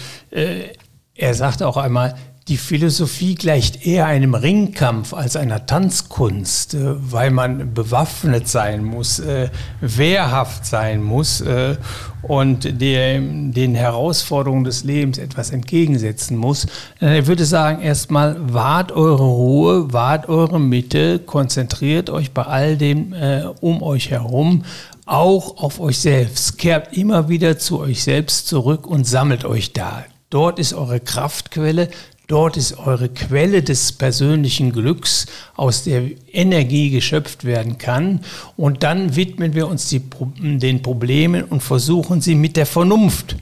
er 1.13 1.33
sagte 1.35 1.67
auch 1.67 1.77
einmal, 1.77 2.15
die 2.51 2.57
Philosophie 2.57 3.35
gleicht 3.35 3.87
eher 3.87 4.07
einem 4.07 4.33
Ringkampf 4.33 5.13
als 5.13 5.37
einer 5.37 5.65
Tanzkunst, 5.65 6.73
äh, 6.73 6.95
weil 6.99 7.31
man 7.31 7.73
bewaffnet 7.73 8.49
sein 8.49 8.83
muss, 8.83 9.19
äh, 9.19 9.49
wehrhaft 9.79 10.65
sein 10.65 11.01
muss 11.01 11.39
äh, 11.39 11.77
und 12.21 12.81
den 12.81 13.73
Herausforderungen 13.73 14.65
des 14.65 14.83
Lebens 14.83 15.17
etwas 15.17 15.49
entgegensetzen 15.49 16.37
muss. 16.37 16.67
Ich 16.99 17.25
würde 17.25 17.45
sagen, 17.45 17.81
erstmal 17.81 18.35
wahrt 18.53 18.91
eure 18.91 19.23
Ruhe, 19.23 19.91
wahrt 19.91 20.29
eure 20.29 20.59
Mitte, 20.59 21.17
konzentriert 21.17 22.11
euch 22.11 22.31
bei 22.31 22.43
all 22.43 22.77
dem 22.77 23.15
um 23.59 23.81
euch 23.81 24.11
herum 24.11 24.65
auch 25.07 25.57
auf 25.57 25.79
euch 25.79 25.97
selbst. 25.97 26.59
Kehrt 26.59 26.95
immer 26.95 27.27
wieder 27.27 27.57
zu 27.57 27.79
euch 27.79 28.03
selbst 28.03 28.47
zurück 28.47 28.85
und 28.85 29.07
sammelt 29.07 29.43
euch 29.43 29.73
da. 29.73 30.03
Dort 30.31 30.59
ist 30.59 30.73
eure 30.73 31.01
Kraftquelle, 31.01 31.89
Dort 32.31 32.55
ist 32.55 32.77
eure 32.77 33.09
Quelle 33.09 33.61
des 33.61 33.91
persönlichen 33.91 34.71
Glücks, 34.71 35.25
aus 35.57 35.83
der 35.83 36.11
Energie 36.31 36.89
geschöpft 36.89 37.43
werden 37.43 37.77
kann. 37.77 38.21
Und 38.55 38.83
dann 38.83 39.17
widmen 39.17 39.53
wir 39.53 39.67
uns 39.67 39.89
die, 39.89 40.01
den 40.39 40.81
Problemen 40.81 41.43
und 41.43 41.59
versuchen 41.59 42.21
sie 42.21 42.35
mit 42.35 42.55
der 42.55 42.65
Vernunft 42.65 43.35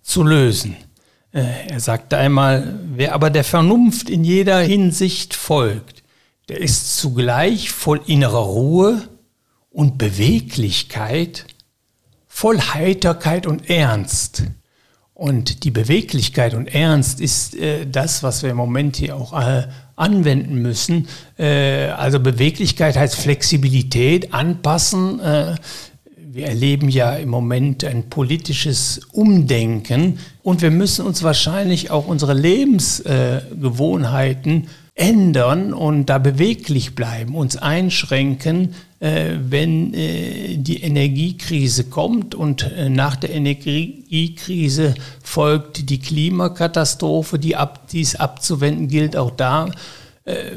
zu 0.00 0.22
lösen. 0.22 0.76
Äh, 1.30 1.68
er 1.68 1.78
sagte 1.78 2.16
einmal, 2.16 2.80
wer 2.94 3.12
aber 3.12 3.28
der 3.28 3.44
Vernunft 3.44 4.08
in 4.08 4.24
jeder 4.24 4.60
Hinsicht 4.60 5.34
folgt, 5.34 6.02
der 6.48 6.58
ist 6.62 6.96
zugleich 6.96 7.70
voll 7.70 8.00
innerer 8.06 8.46
Ruhe 8.46 9.02
und 9.68 9.98
Beweglichkeit, 9.98 11.44
voll 12.26 12.62
Heiterkeit 12.62 13.46
und 13.46 13.68
Ernst. 13.68 14.44
Und 15.16 15.64
die 15.64 15.70
Beweglichkeit 15.70 16.52
und 16.52 16.74
Ernst 16.74 17.22
ist 17.22 17.56
äh, 17.56 17.86
das, 17.86 18.22
was 18.22 18.42
wir 18.42 18.50
im 18.50 18.58
Moment 18.58 18.96
hier 18.96 19.16
auch 19.16 19.32
äh, 19.32 19.66
anwenden 19.96 20.60
müssen. 20.60 21.08
Äh, 21.38 21.86
also 21.86 22.20
Beweglichkeit 22.20 22.98
heißt 22.98 23.16
Flexibilität, 23.16 24.34
anpassen. 24.34 25.18
Äh, 25.20 25.54
wir 26.14 26.48
erleben 26.48 26.90
ja 26.90 27.14
im 27.14 27.30
Moment 27.30 27.82
ein 27.82 28.10
politisches 28.10 29.00
Umdenken 29.10 30.18
und 30.42 30.60
wir 30.60 30.70
müssen 30.70 31.06
uns 31.06 31.22
wahrscheinlich 31.22 31.90
auch 31.90 32.08
unsere 32.08 32.34
Lebensgewohnheiten 32.34 34.68
ändern 34.94 35.72
und 35.72 36.10
da 36.10 36.18
beweglich 36.18 36.94
bleiben, 36.94 37.36
uns 37.36 37.56
einschränken, 37.56 38.68
äh, 38.68 38.72
wenn 38.98 39.92
äh, 39.92 40.56
die 40.56 40.82
Energiekrise 40.82 41.84
kommt 41.84 42.34
und 42.34 42.62
äh, 42.62 42.88
nach 42.88 43.16
der 43.16 43.30
Energiekrise 43.30 44.94
folgt 45.22 45.90
die 45.90 45.98
Klimakatastrophe, 45.98 47.38
die 47.38 47.56
ab, 47.56 47.88
dies 47.88 48.16
abzuwenden 48.16 48.88
gilt 48.88 49.16
auch 49.16 49.30
da. 49.30 49.70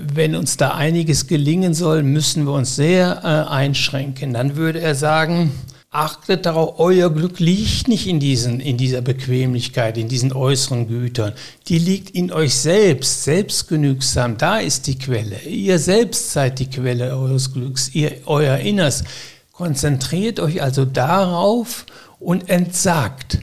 Wenn 0.01 0.35
uns 0.35 0.57
da 0.57 0.71
einiges 0.71 1.27
gelingen 1.27 1.75
soll, 1.75 2.01
müssen 2.01 2.45
wir 2.47 2.53
uns 2.53 2.75
sehr 2.75 3.51
einschränken. 3.51 4.33
Dann 4.33 4.55
würde 4.55 4.81
er 4.81 4.95
sagen, 4.95 5.51
Achtet 5.91 6.45
darauf, 6.45 6.77
euer 6.77 7.11
Glück 7.11 7.39
liegt 7.39 7.87
nicht 7.87 8.05
in, 8.05 8.19
diesen, 8.19 8.59
in 8.59 8.77
dieser 8.77 9.01
Bequemlichkeit, 9.01 9.97
in 9.97 10.07
diesen 10.07 10.31
äußeren 10.31 10.87
Gütern. 10.87 11.33
Die 11.67 11.79
liegt 11.79 12.11
in 12.11 12.31
euch 12.31 12.53
selbst, 12.53 13.23
selbstgenügsam. 13.23 14.37
Da 14.37 14.59
ist 14.59 14.85
die 14.85 14.99
Quelle. 14.99 15.41
Ihr 15.41 15.79
selbst 15.79 16.31
seid 16.31 16.59
die 16.59 16.69
Quelle 16.69 17.17
eures 17.17 17.53
Glücks, 17.53 17.89
ihr, 17.95 18.11
euer 18.27 18.57
Inneres. 18.57 19.03
Konzentriert 19.51 20.39
euch 20.39 20.61
also 20.61 20.85
darauf 20.85 21.87
und 22.19 22.49
entsagt, 22.49 23.39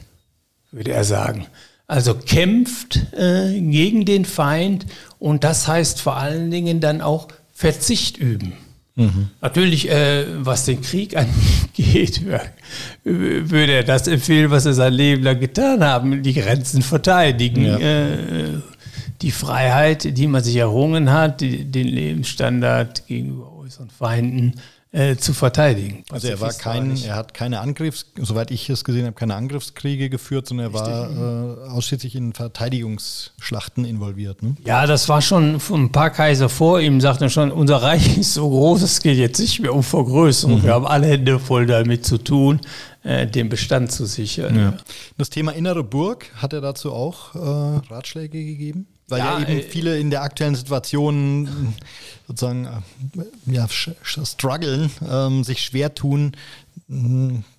würde 0.71 0.91
er 0.91 1.03
sagen. 1.03 1.47
Also 1.85 2.13
kämpft 2.13 3.13
äh, 3.13 3.59
gegen 3.59 4.05
den 4.05 4.23
Feind 4.23 4.85
und 5.19 5.43
das 5.43 5.67
heißt 5.67 5.99
vor 5.99 6.15
allen 6.15 6.49
Dingen 6.49 6.79
dann 6.79 7.01
auch 7.01 7.27
Verzicht 7.53 8.17
üben. 8.17 8.53
Mhm. 8.97 9.29
Natürlich, 9.41 9.89
äh, 9.89 10.25
was 10.39 10.65
den 10.65 10.81
Krieg 10.81 11.15
angeht, 11.77 12.21
würde 13.03 13.71
er 13.71 13.83
das 13.83 14.07
empfehlen, 14.07 14.49
was 14.49 14.65
er 14.65 14.73
sein 14.73 14.91
Leben 14.93 15.23
lang 15.23 15.39
getan 15.39 15.83
haben, 15.83 16.23
die 16.23 16.33
Grenzen 16.33 16.81
verteidigen. 16.81 17.63
Ja. 17.63 17.77
Äh, 17.77 18.61
die 19.21 19.31
Freiheit, 19.31 20.17
die 20.17 20.27
man 20.27 20.43
sich 20.43 20.57
errungen 20.57 21.11
hat, 21.11 21.41
die, 21.41 21.65
den 21.65 21.87
Lebensstandard 21.87 23.07
gegenüber 23.07 23.51
äußeren 23.57 23.89
Feinden 23.89 24.53
äh, 24.91 25.17
zu 25.17 25.33
verteidigen. 25.33 26.03
Also 26.11 26.27
er 26.27 26.39
war 26.39 26.53
kein, 26.53 26.95
er 27.03 27.15
hat 27.15 27.33
keine 27.33 27.59
Angriffs, 27.59 28.05
soweit 28.17 28.51
ich 28.51 28.69
es 28.69 28.83
gesehen 28.83 29.05
habe, 29.05 29.15
keine 29.15 29.35
Angriffskriege 29.35 30.09
geführt, 30.09 30.47
sondern 30.47 30.67
er 30.67 30.73
war 30.73 31.11
äh, 31.11 31.69
ausschließlich 31.69 32.15
in 32.15 32.33
Verteidigungsschlachten 32.33 33.83
involviert. 33.83 34.41
Ne? 34.43 34.55
Ja, 34.65 34.87
das 34.87 35.09
war 35.09 35.21
schon 35.21 35.59
ein 35.69 35.91
paar 35.91 36.09
Kaiser 36.09 36.47
vor 36.47 36.79
ihm, 36.79 37.01
sagte 37.01 37.29
schon, 37.29 37.51
unser 37.51 37.77
Reich 37.77 38.17
ist 38.19 38.33
so 38.33 38.49
groß, 38.49 38.81
es 38.81 39.01
geht 39.01 39.17
jetzt 39.17 39.39
nicht 39.39 39.59
mehr 39.59 39.73
um 39.73 39.83
Vergrößerung. 39.83 40.59
Mhm. 40.59 40.63
Wir 40.63 40.73
haben 40.73 40.87
alle 40.87 41.07
Hände 41.07 41.39
voll 41.39 41.65
damit 41.65 42.05
zu 42.05 42.17
tun, 42.17 42.61
äh, 43.03 43.27
den 43.27 43.49
Bestand 43.49 43.91
zu 43.91 44.05
sichern. 44.05 44.57
Ja. 44.57 44.73
Das 45.17 45.29
Thema 45.29 45.51
innere 45.51 45.83
Burg, 45.83 46.31
hat 46.35 46.53
er 46.53 46.61
dazu 46.61 46.93
auch 46.93 47.35
äh, 47.35 47.93
Ratschläge 47.93 48.43
gegeben? 48.43 48.87
Weil 49.07 49.19
ja, 49.19 49.39
ja 49.39 49.47
eben 49.47 49.59
äh, 49.59 49.63
viele 49.63 49.97
in 49.97 50.09
der 50.09 50.21
aktuellen 50.21 50.55
Situation 50.55 51.73
sozusagen 52.27 52.65
äh, 52.65 53.53
ja, 53.53 53.67
strugglen, 53.69 54.91
ähm, 55.09 55.43
sich 55.43 55.61
schwer 55.61 55.95
tun, 55.95 56.33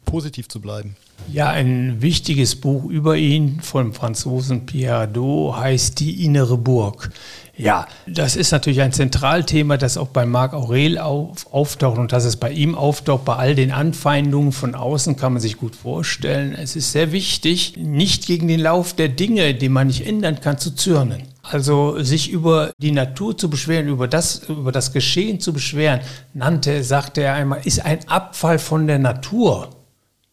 positiv 0.05 0.49
zu 0.49 0.61
bleiben. 0.61 0.97
Ja, 1.31 1.51
ein 1.51 2.01
wichtiges 2.01 2.57
Buch 2.57 2.85
über 2.85 3.17
ihn 3.17 3.61
vom 3.61 3.93
Franzosen 3.93 4.65
Pierre 4.65 5.01
Hadot 5.01 5.57
heißt 5.57 6.01
Die 6.01 6.25
innere 6.25 6.57
Burg. 6.57 7.11
Ja, 7.57 7.89
das 8.07 8.37
ist 8.37 8.53
natürlich 8.53 8.81
ein 8.81 8.93
Zentralthema, 8.93 9.77
das 9.77 9.99
auch 9.99 10.09
bei 10.09 10.25
Marc 10.25 10.55
Aurel 10.55 10.97
auf, 10.99 11.53
auftaucht 11.53 11.99
und 11.99 12.13
dass 12.13 12.25
es 12.25 12.37
bei 12.37 12.53
ihm 12.53 12.77
auftaucht, 12.77 13.25
bei 13.25 13.35
all 13.35 13.55
den 13.55 13.73
Anfeindungen 13.73 14.53
von 14.53 14.75
außen, 14.75 15.17
kann 15.17 15.33
man 15.33 15.43
sich 15.43 15.57
gut 15.57 15.75
vorstellen. 15.75 16.55
Es 16.55 16.77
ist 16.77 16.93
sehr 16.93 17.11
wichtig, 17.11 17.77
nicht 17.77 18.27
gegen 18.27 18.47
den 18.49 18.61
Lauf 18.61 18.95
der 18.95 19.09
Dinge, 19.09 19.55
den 19.55 19.73
man 19.73 19.89
nicht 19.89 20.07
ändern 20.07 20.41
kann, 20.41 20.59
zu 20.59 20.71
zürnen. 20.71 21.25
Also 21.51 22.03
sich 22.03 22.31
über 22.31 22.73
die 22.79 22.93
Natur 22.93 23.37
zu 23.37 23.49
beschweren, 23.49 23.89
über 23.89 24.07
das, 24.07 24.49
über 24.49 24.71
das 24.71 24.93
Geschehen 24.93 25.41
zu 25.41 25.53
beschweren, 25.53 26.01
nannte, 26.35 26.85
sagte 26.85 27.23
er 27.23 27.35
einmal, 27.35 27.61
ist 27.65 27.85
ein 27.85 28.07
Abfall 28.09 28.59
von 28.59 28.87
der 28.87 28.99
Natur, 28.99 29.71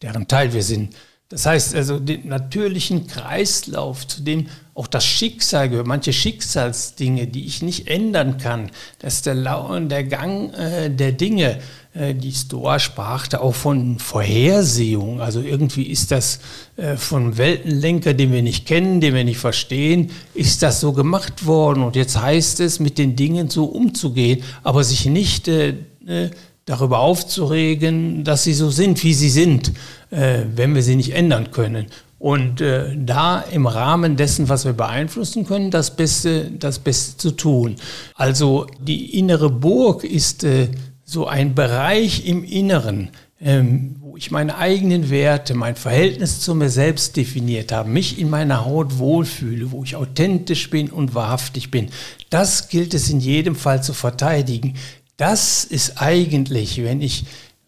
deren 0.02 0.28
Teil 0.28 0.52
wir 0.52 0.62
sind. 0.62 0.94
Das 1.28 1.44
heißt 1.44 1.74
also 1.74 1.98
den 1.98 2.28
natürlichen 2.28 3.08
Kreislauf, 3.08 4.06
zu 4.06 4.22
dem 4.22 4.46
auch 4.74 4.86
das 4.86 5.04
Schicksal 5.04 5.68
gehört, 5.68 5.86
manche 5.86 6.12
Schicksalsdinge, 6.12 7.26
die 7.26 7.46
ich 7.46 7.62
nicht 7.62 7.88
ändern 7.88 8.38
kann. 8.38 8.70
Das 9.00 9.14
ist 9.14 9.26
der, 9.26 9.34
Laun, 9.34 9.88
der 9.88 10.04
Gang 10.04 10.54
äh, 10.54 10.88
der 10.88 11.10
Dinge. 11.12 11.58
Äh, 11.94 12.14
die 12.14 12.30
Stoa 12.30 12.78
sprach 12.78 13.26
da 13.26 13.38
auch 13.38 13.54
von 13.54 13.98
Vorhersehung. 13.98 15.20
Also 15.20 15.40
irgendwie 15.40 15.84
ist 15.84 16.12
das 16.12 16.38
äh, 16.76 16.96
von 16.96 17.38
Weltenlenker, 17.38 18.14
den 18.14 18.32
wir 18.32 18.42
nicht 18.42 18.66
kennen, 18.66 19.00
den 19.00 19.14
wir 19.14 19.24
nicht 19.24 19.38
verstehen, 19.38 20.12
ist 20.34 20.62
das 20.62 20.80
so 20.80 20.92
gemacht 20.92 21.46
worden. 21.46 21.82
Und 21.82 21.96
jetzt 21.96 22.20
heißt 22.20 22.60
es, 22.60 22.78
mit 22.78 22.98
den 22.98 23.16
Dingen 23.16 23.50
so 23.50 23.64
umzugehen, 23.64 24.44
aber 24.62 24.84
sich 24.84 25.06
nicht 25.06 25.48
äh, 25.48 25.74
äh 26.06 26.30
darüber 26.66 26.98
aufzuregen, 26.98 28.24
dass 28.24 28.44
sie 28.44 28.52
so 28.52 28.70
sind, 28.70 29.02
wie 29.02 29.14
sie 29.14 29.30
sind, 29.30 29.72
äh, 30.10 30.40
wenn 30.54 30.74
wir 30.74 30.82
sie 30.82 30.96
nicht 30.96 31.14
ändern 31.14 31.50
können. 31.52 31.86
Und 32.18 32.60
äh, 32.60 32.96
da 32.96 33.40
im 33.40 33.66
Rahmen 33.66 34.16
dessen, 34.16 34.48
was 34.48 34.64
wir 34.64 34.72
beeinflussen 34.72 35.46
können, 35.46 35.70
das 35.70 35.94
Beste, 35.94 36.50
das 36.50 36.78
Beste 36.78 37.16
zu 37.18 37.30
tun. 37.30 37.76
Also 38.14 38.66
die 38.80 39.18
innere 39.18 39.50
Burg 39.50 40.02
ist 40.02 40.42
äh, 40.42 40.68
so 41.04 41.26
ein 41.26 41.54
Bereich 41.54 42.26
im 42.26 42.42
Inneren, 42.42 43.10
ähm, 43.40 43.96
wo 44.00 44.16
ich 44.16 44.30
meine 44.30 44.56
eigenen 44.56 45.10
Werte, 45.10 45.54
mein 45.54 45.76
Verhältnis 45.76 46.40
zu 46.40 46.54
mir 46.54 46.70
selbst 46.70 47.16
definiert 47.16 47.70
habe, 47.70 47.90
mich 47.90 48.18
in 48.18 48.30
meiner 48.30 48.64
Haut 48.64 48.98
wohlfühle, 48.98 49.70
wo 49.70 49.84
ich 49.84 49.94
authentisch 49.94 50.68
bin 50.70 50.90
und 50.90 51.14
wahrhaftig 51.14 51.70
bin. 51.70 51.90
Das 52.30 52.68
gilt 52.68 52.94
es 52.94 53.08
in 53.08 53.20
jedem 53.20 53.54
Fall 53.54 53.82
zu 53.82 53.92
verteidigen. 53.92 54.74
Das 55.16 55.64
ist 55.64 56.00
eigentlich, 56.02 56.82
wenn 56.82 57.00
ich 57.00 57.24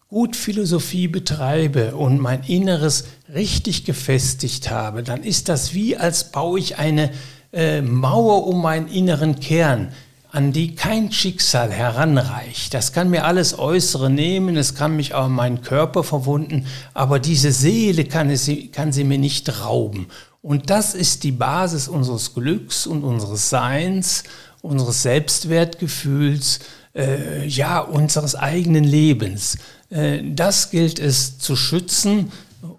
gut 0.09 0.37
Philosophie 0.37 1.09
betreibe 1.09 1.97
und 1.97 2.19
mein 2.19 2.43
Inneres 2.45 3.05
richtig 3.33 3.85
gefestigt 3.85 4.71
habe, 4.71 5.03
dann 5.03 5.23
ist 5.23 5.49
das 5.49 5.73
wie, 5.73 5.97
als 5.97 6.31
baue 6.31 6.59
ich 6.59 6.79
eine 6.79 7.11
äh, 7.53 7.81
Mauer 7.81 8.47
um 8.47 8.61
meinen 8.61 8.89
inneren 8.89 9.41
Kern 9.41 9.93
an 10.31 10.53
die 10.53 10.75
kein 10.75 11.11
Schicksal 11.11 11.71
heranreicht. 11.71 12.75
Das 12.75 12.93
kann 12.93 13.09
mir 13.09 13.25
alles 13.25 13.59
Äußere 13.59 14.11
nehmen, 14.11 14.59
es 14.59 14.75
kann 14.75 14.95
mich 14.95 15.15
auch 15.15 15.29
meinen 15.29 15.63
Körper 15.63 16.05
verwunden, 16.05 16.67
aber 16.93 17.19
diese 17.19 17.51
Seele 17.51 18.05
kann, 18.05 18.29
es, 18.29 18.51
kann 18.73 18.93
sie 18.93 19.05
mir 19.05 19.19
nicht 19.19 19.65
rauben. 19.65 20.09
Und 20.43 20.69
das 20.69 20.95
ist 20.95 21.25
die 21.25 21.33
Basis 21.33 21.89
unseres 21.89 22.35
Glücks 22.35 22.87
und 22.87 23.05
unseres 23.05 23.49
Seins, 23.49 24.25
unseres 24.61 25.03
Selbstwertgefühls, 25.03 26.61
äh, 26.99 27.47
ja, 27.47 27.79
unseres 27.81 28.35
eigenen 28.35 28.85
Lebens. 28.85 29.57
Äh, 29.89 30.21
das 30.25 30.71
gilt 30.71 30.99
es 30.99 31.39
zu 31.39 31.57
schützen, 31.57 32.31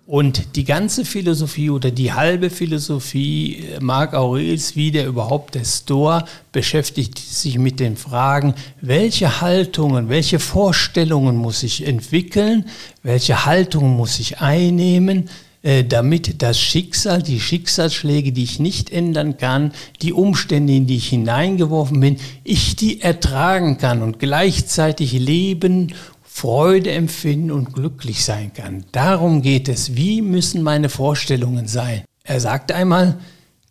und 0.06 0.56
die 0.56 0.64
ganze 0.64 1.06
Philosophie 1.06 1.70
oder 1.70 1.92
die 1.92 2.12
halbe 2.12 2.50
Philosophie 2.50 3.58
äh, 3.58 3.80
Marc 3.80 4.16
Aurels, 4.16 4.76
wie 4.76 4.90
der 4.90 5.06
überhaupt 5.06 5.54
der 5.54 5.64
Stoa, 5.64 6.26
beschäftigt 6.52 7.20
sich 7.20 7.60
mit 7.60 7.80
den 7.80 7.96
Fragen, 7.96 8.56
welche 8.82 9.40
Haltungen, 9.40 10.10
welche 10.10 10.40
Vorstellungen 10.40 11.38
muss 11.38 11.62
ich 11.62 11.86
entwickeln, 11.86 12.66
welche 13.04 13.46
Haltungen 13.46 13.96
muss 13.96 14.20
ich 14.20 14.42
einnehmen, 14.42 15.30
damit 15.62 16.42
das 16.42 16.60
Schicksal, 16.60 17.22
die 17.22 17.40
Schicksalsschläge, 17.40 18.32
die 18.32 18.44
ich 18.44 18.60
nicht 18.60 18.92
ändern 18.92 19.38
kann, 19.38 19.74
die 20.02 20.14
Umstände, 20.14 20.74
in 20.74 20.88
die 20.88 20.96
ich 20.96 21.10
hineingeworfen 21.10 22.00
bin, 22.00 22.18
ich 22.46 22.78
die 22.78 23.02
ertragen 23.02 23.78
kann 23.78 24.02
und 24.02 24.20
gleichzeitig 24.20 25.12
leben 25.12 25.94
Freude 26.24 26.92
empfinden 26.92 27.52
und 27.52 27.74
glücklich 27.74 28.24
sein 28.24 28.54
kann. 28.54 28.86
Darum 28.94 29.42
geht 29.42 29.68
es. 29.68 29.98
Wie 29.98 30.22
müssen 30.22 30.64
meine 30.64 30.88
Vorstellungen 30.88 31.68
sein? 31.68 32.04
Er 32.24 32.40
sagt 32.40 32.72
einmal, 32.72 33.18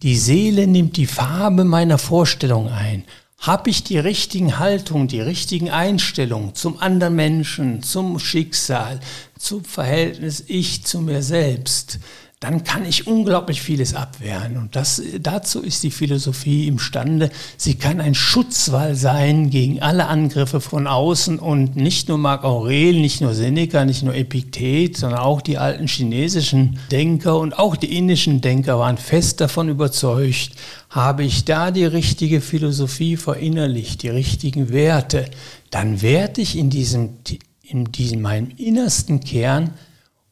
die 0.02 0.16
Seele 0.16 0.66
nimmt 0.66 0.98
die 0.98 1.06
Farbe 1.06 1.64
meiner 1.64 1.96
Vorstellung 1.96 2.68
ein. 2.68 3.04
Habe 3.38 3.70
ich 3.70 3.84
die 3.84 3.98
richtigen 3.98 4.58
Haltungen, 4.58 5.08
die 5.08 5.20
richtigen 5.20 5.70
Einstellungen 5.70 6.54
zum 6.54 6.78
anderen 6.78 7.14
Menschen, 7.14 7.82
zum 7.82 8.18
Schicksal, 8.18 9.00
zum 9.38 9.64
Verhältnis 9.64 10.44
ich 10.46 10.84
zu 10.84 11.00
mir 11.00 11.22
selbst, 11.22 11.98
dann 12.40 12.62
kann 12.62 12.84
ich 12.86 13.08
unglaublich 13.08 13.60
vieles 13.60 13.94
abwehren. 13.94 14.58
Und 14.58 14.76
das, 14.76 15.02
dazu 15.20 15.60
ist 15.60 15.82
die 15.82 15.90
Philosophie 15.90 16.68
imstande. 16.68 17.30
Sie 17.56 17.74
kann 17.74 18.00
ein 18.00 18.14
Schutzwall 18.14 18.94
sein 18.94 19.50
gegen 19.50 19.82
alle 19.82 20.06
Angriffe 20.06 20.60
von 20.60 20.86
außen 20.86 21.40
und 21.40 21.74
nicht 21.74 22.08
nur 22.08 22.16
Marc 22.16 22.44
Aurel, 22.44 23.00
nicht 23.00 23.20
nur 23.20 23.34
Seneca, 23.34 23.84
nicht 23.84 24.04
nur 24.04 24.14
Epiktet, 24.14 24.96
sondern 24.96 25.18
auch 25.18 25.40
die 25.40 25.58
alten 25.58 25.88
chinesischen 25.88 26.78
Denker 26.92 27.40
und 27.40 27.58
auch 27.58 27.74
die 27.74 27.96
indischen 27.98 28.40
Denker 28.40 28.78
waren 28.78 28.98
fest 28.98 29.40
davon 29.40 29.68
überzeugt, 29.68 30.50
habe 30.90 31.24
ich 31.24 31.44
da 31.44 31.72
die 31.72 31.86
richtige 31.86 32.40
Philosophie 32.40 33.16
verinnerlicht, 33.16 34.04
die 34.04 34.10
richtigen 34.10 34.70
Werte, 34.72 35.24
dann 35.70 36.02
werde 36.02 36.40
ich 36.40 36.56
in 36.56 36.70
diesem, 36.70 37.16
in 37.68 37.92
diesem 37.92 38.22
meinem 38.22 38.50
innersten 38.56 39.20
Kern 39.20 39.74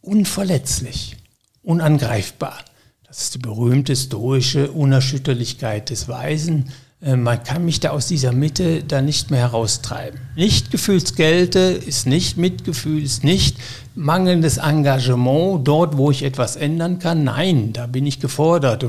unverletzlich 0.00 1.16
unangreifbar. 1.62 2.58
Das 3.06 3.22
ist 3.22 3.34
die 3.34 3.38
berühmte 3.38 3.94
stoische 3.94 4.70
Unerschütterlichkeit 4.72 5.90
des 5.90 6.08
Weisen. 6.08 6.70
Äh, 7.02 7.16
man 7.16 7.42
kann 7.42 7.64
mich 7.64 7.80
da 7.80 7.90
aus 7.90 8.06
dieser 8.06 8.32
Mitte 8.32 8.82
da 8.82 9.02
nicht 9.02 9.30
mehr 9.30 9.40
heraustreiben. 9.40 10.20
Nicht 10.34 10.70
Gefühlsgelte 10.70 11.58
ist 11.60 12.06
nicht 12.06 12.36
Mitgefühl, 12.36 13.02
ist 13.02 13.24
nicht 13.24 13.56
mangelndes 13.94 14.56
Engagement 14.58 15.66
dort, 15.66 15.96
wo 15.96 16.10
ich 16.10 16.22
etwas 16.22 16.56
ändern 16.56 16.98
kann. 16.98 17.24
Nein, 17.24 17.72
da 17.72 17.86
bin 17.86 18.06
ich 18.06 18.20
gefordert. 18.20 18.84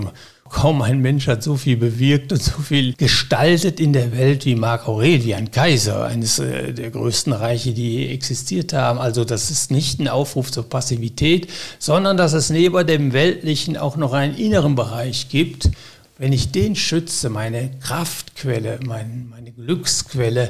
Kaum 0.49 0.81
ein 0.81 0.99
Mensch 0.99 1.27
hat 1.27 1.43
so 1.43 1.55
viel 1.55 1.77
bewirkt 1.77 2.31
und 2.31 2.41
so 2.41 2.59
viel 2.59 2.93
gestaltet 2.93 3.79
in 3.79 3.93
der 3.93 4.11
Welt 4.17 4.45
wie 4.45 4.55
Marc 4.55 4.87
Aurel, 4.87 5.23
wie 5.23 5.35
ein 5.35 5.51
Kaiser, 5.51 6.05
eines 6.05 6.39
äh, 6.39 6.73
der 6.73 6.91
größten 6.91 7.33
Reiche, 7.33 7.73
die 7.73 8.07
existiert 8.07 8.73
haben. 8.73 8.99
Also 8.99 9.25
das 9.25 9.51
ist 9.51 9.71
nicht 9.71 9.99
ein 9.99 10.07
Aufruf 10.07 10.51
zur 10.51 10.69
Passivität, 10.69 11.47
sondern 11.79 12.17
dass 12.17 12.33
es 12.33 12.49
neben 12.49 12.85
dem 12.87 13.13
Weltlichen 13.13 13.77
auch 13.77 13.97
noch 13.97 14.13
einen 14.13 14.35
inneren 14.35 14.75
Bereich 14.75 15.29
gibt. 15.29 15.69
Wenn 16.17 16.33
ich 16.33 16.51
den 16.51 16.75
schütze, 16.75 17.29
meine 17.29 17.71
Kraftquelle, 17.79 18.79
mein, 18.85 19.27
meine 19.29 19.51
Glücksquelle, 19.51 20.49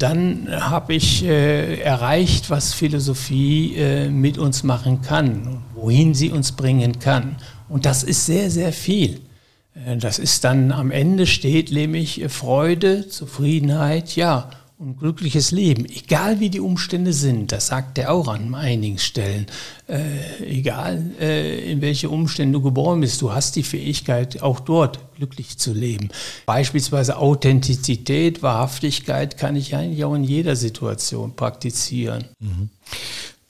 dann 0.00 0.48
habe 0.50 0.94
ich 0.94 1.24
äh, 1.24 1.80
erreicht, 1.80 2.48
was 2.48 2.72
Philosophie 2.72 3.76
äh, 3.76 4.08
mit 4.08 4.38
uns 4.38 4.62
machen 4.62 5.02
kann, 5.02 5.62
wohin 5.74 6.14
sie 6.14 6.30
uns 6.30 6.52
bringen 6.52 6.98
kann. 6.98 7.36
Und 7.70 7.86
das 7.86 8.02
ist 8.02 8.26
sehr, 8.26 8.50
sehr 8.50 8.72
viel. 8.72 9.20
Äh, 9.74 9.96
das 9.96 10.18
ist 10.18 10.44
dann 10.44 10.72
am 10.72 10.90
Ende 10.90 11.26
steht 11.26 11.72
nämlich 11.72 12.24
Freude, 12.28 13.08
Zufriedenheit, 13.08 14.16
ja, 14.16 14.50
und 14.80 14.98
glückliches 14.98 15.50
Leben, 15.50 15.84
egal 15.84 16.40
wie 16.40 16.48
die 16.48 16.58
Umstände 16.58 17.12
sind, 17.12 17.52
das 17.52 17.66
sagt 17.66 17.98
er 17.98 18.10
auch 18.10 18.28
an 18.28 18.54
einigen 18.54 18.96
Stellen, 18.96 19.44
äh, 19.86 19.98
egal 20.42 21.12
äh, 21.20 21.70
in 21.70 21.82
welche 21.82 22.08
Umstände 22.08 22.54
du 22.58 22.62
geboren 22.62 23.02
bist, 23.02 23.20
du 23.20 23.30
hast 23.30 23.56
die 23.56 23.62
Fähigkeit, 23.62 24.42
auch 24.42 24.58
dort 24.58 25.14
glücklich 25.16 25.58
zu 25.58 25.74
leben. 25.74 26.08
Beispielsweise 26.46 27.18
Authentizität, 27.18 28.42
Wahrhaftigkeit 28.42 29.36
kann 29.36 29.54
ich 29.54 29.76
eigentlich 29.76 30.02
auch 30.02 30.14
in 30.14 30.24
jeder 30.24 30.56
Situation 30.56 31.36
praktizieren. 31.36 32.24
Mhm. 32.40 32.70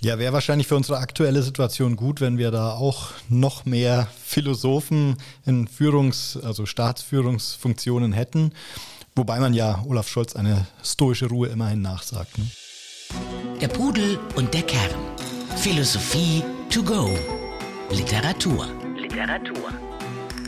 Ja, 0.02 0.18
wäre 0.18 0.32
wahrscheinlich 0.32 0.66
für 0.66 0.76
unsere 0.76 0.96
aktuelle 0.98 1.42
Situation 1.42 1.94
gut, 1.94 2.22
wenn 2.22 2.38
wir 2.38 2.50
da 2.50 2.72
auch 2.72 3.10
noch 3.28 3.66
mehr 3.66 4.08
Philosophen 4.24 5.16
in 5.44 5.68
Führungs-, 5.68 6.42
also 6.42 6.64
Staatsführungsfunktionen 6.64 8.14
hätten. 8.14 8.52
Wobei 9.14 9.40
man 9.40 9.52
ja 9.52 9.84
Olaf 9.86 10.08
Scholz 10.08 10.34
eine 10.36 10.66
stoische 10.82 11.26
Ruhe 11.26 11.48
immerhin 11.48 11.82
nachsagt. 11.82 12.38
Ne? 12.38 12.46
Der 13.60 13.68
Pudel 13.68 14.18
und 14.36 14.54
der 14.54 14.62
Kern. 14.62 14.90
Philosophie 15.56 16.42
to 16.70 16.82
go. 16.82 17.10
Literatur. 17.90 18.68
Literatur. 18.96 19.68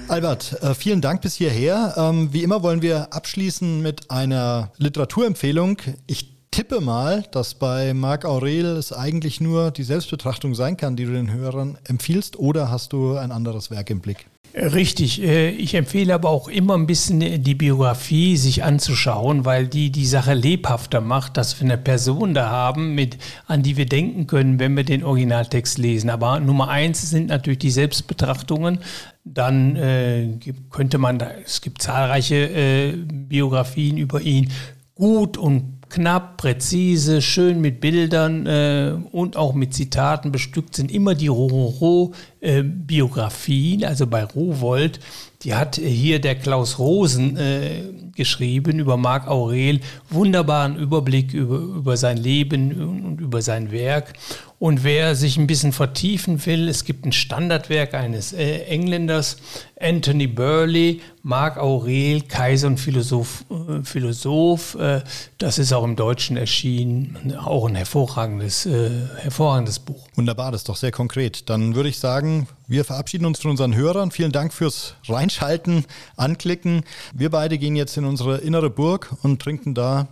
Albert, 0.08 0.62
äh, 0.62 0.74
vielen 0.74 1.02
Dank 1.02 1.20
bis 1.20 1.34
hierher. 1.34 1.94
Ähm, 1.98 2.32
wie 2.32 2.42
immer 2.42 2.62
wollen 2.62 2.80
wir 2.80 3.12
abschließen 3.12 3.82
mit 3.82 4.10
einer 4.10 4.72
Literaturempfehlung. 4.78 5.76
Ich 6.06 6.31
tippe 6.52 6.80
mal, 6.80 7.24
dass 7.32 7.54
bei 7.54 7.94
Marc 7.94 8.24
Aurel 8.24 8.76
es 8.76 8.92
eigentlich 8.92 9.40
nur 9.40 9.72
die 9.72 9.82
Selbstbetrachtung 9.82 10.54
sein 10.54 10.76
kann, 10.76 10.94
die 10.94 11.06
du 11.06 11.12
den 11.12 11.32
Hörern 11.32 11.78
empfiehlst, 11.88 12.38
oder 12.38 12.70
hast 12.70 12.92
du 12.92 13.16
ein 13.16 13.32
anderes 13.32 13.72
Werk 13.72 13.90
im 13.90 14.00
Blick? 14.00 14.26
Richtig. 14.54 15.22
Äh, 15.22 15.48
ich 15.48 15.74
empfehle 15.74 16.12
aber 16.12 16.28
auch 16.28 16.46
immer 16.46 16.74
ein 16.74 16.86
bisschen 16.86 17.42
die 17.42 17.54
Biografie 17.54 18.36
sich 18.36 18.62
anzuschauen, 18.62 19.46
weil 19.46 19.66
die 19.66 19.90
die 19.90 20.04
Sache 20.04 20.34
lebhafter 20.34 21.00
macht, 21.00 21.38
dass 21.38 21.58
wir 21.58 21.64
eine 21.64 21.78
Person 21.78 22.34
da 22.34 22.50
haben, 22.50 22.94
mit, 22.94 23.16
an 23.46 23.62
die 23.62 23.78
wir 23.78 23.86
denken 23.86 24.26
können, 24.26 24.60
wenn 24.60 24.76
wir 24.76 24.84
den 24.84 25.04
Originaltext 25.04 25.78
lesen. 25.78 26.10
Aber 26.10 26.38
Nummer 26.38 26.68
eins 26.68 27.08
sind 27.08 27.28
natürlich 27.28 27.60
die 27.60 27.70
Selbstbetrachtungen. 27.70 28.80
Dann 29.24 29.76
äh, 29.76 30.28
könnte 30.70 30.98
man, 30.98 31.18
es 31.46 31.62
gibt 31.62 31.80
zahlreiche 31.80 32.34
äh, 32.34 32.92
Biografien 32.92 33.96
über 33.96 34.20
ihn, 34.20 34.50
gut 34.94 35.38
und 35.38 35.71
knapp, 35.92 36.38
präzise, 36.38 37.20
schön 37.22 37.60
mit 37.60 37.80
Bildern 37.80 38.46
äh, 38.46 38.94
und 39.12 39.36
auch 39.36 39.52
mit 39.54 39.74
Zitaten 39.74 40.32
bestückt 40.32 40.74
sind 40.74 40.90
immer 40.90 41.14
die 41.14 41.28
Rororo-Biografien, 41.28 42.31
äh, 42.42 43.86
also 43.86 44.06
bei 44.06 44.24
Rowold. 44.24 45.00
Die 45.42 45.54
hat 45.54 45.76
hier 45.76 46.20
der 46.20 46.36
Klaus 46.36 46.78
Rosen 46.78 47.36
äh, 47.36 47.82
geschrieben 48.14 48.78
über 48.78 48.96
Marc 48.96 49.26
Aurel. 49.26 49.80
Wunderbaren 50.10 50.76
Überblick 50.76 51.32
über, 51.32 51.56
über 51.56 51.96
sein 51.96 52.16
Leben 52.16 52.80
und 52.80 53.20
über 53.20 53.42
sein 53.42 53.72
Werk. 53.72 54.12
Und 54.60 54.84
wer 54.84 55.16
sich 55.16 55.38
ein 55.38 55.48
bisschen 55.48 55.72
vertiefen 55.72 56.46
will, 56.46 56.68
es 56.68 56.84
gibt 56.84 57.04
ein 57.04 57.10
Standardwerk 57.10 57.94
eines 57.94 58.32
äh, 58.32 58.58
Engländers, 58.66 59.38
Anthony 59.80 60.28
Burley, 60.28 61.00
Marc 61.24 61.58
Aurel, 61.58 62.20
Kaiser 62.20 62.68
und 62.68 62.78
Philosoph. 62.78 63.44
Äh, 63.50 63.82
Philosoph 63.82 64.76
äh, 64.76 65.00
das 65.38 65.58
ist 65.58 65.72
auch 65.72 65.82
im 65.82 65.96
Deutschen 65.96 66.36
erschienen, 66.36 67.34
auch 67.36 67.66
ein 67.66 67.74
hervorragendes, 67.74 68.66
äh, 68.66 68.90
hervorragendes 69.16 69.80
Buch. 69.80 70.06
Wunderbar, 70.14 70.52
das 70.52 70.60
ist 70.60 70.68
doch 70.68 70.76
sehr 70.76 70.92
konkret. 70.92 71.50
Dann 71.50 71.74
würde 71.74 71.88
ich 71.88 71.98
sagen, 71.98 72.31
wir 72.66 72.84
verabschieden 72.84 73.26
uns 73.26 73.40
von 73.40 73.50
unseren 73.50 73.74
Hörern. 73.74 74.10
Vielen 74.10 74.32
Dank 74.32 74.52
fürs 74.52 74.94
Reinschalten, 75.06 75.84
Anklicken. 76.16 76.84
Wir 77.14 77.30
beide 77.30 77.58
gehen 77.58 77.76
jetzt 77.76 77.96
in 77.96 78.04
unsere 78.04 78.38
innere 78.38 78.70
Burg 78.70 79.14
und 79.22 79.40
trinken 79.40 79.74
da 79.74 80.08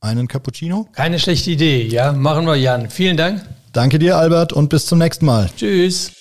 einen 0.00 0.28
Cappuccino. 0.28 0.88
Keine 0.92 1.18
schlechte 1.18 1.50
Idee, 1.50 1.86
ja. 1.86 2.12
Machen 2.12 2.46
wir, 2.46 2.56
Jan. 2.56 2.90
Vielen 2.90 3.16
Dank. 3.16 3.42
Danke 3.72 3.98
dir, 3.98 4.16
Albert, 4.16 4.52
und 4.52 4.68
bis 4.68 4.86
zum 4.86 4.98
nächsten 4.98 5.26
Mal. 5.26 5.48
Tschüss. 5.56 6.12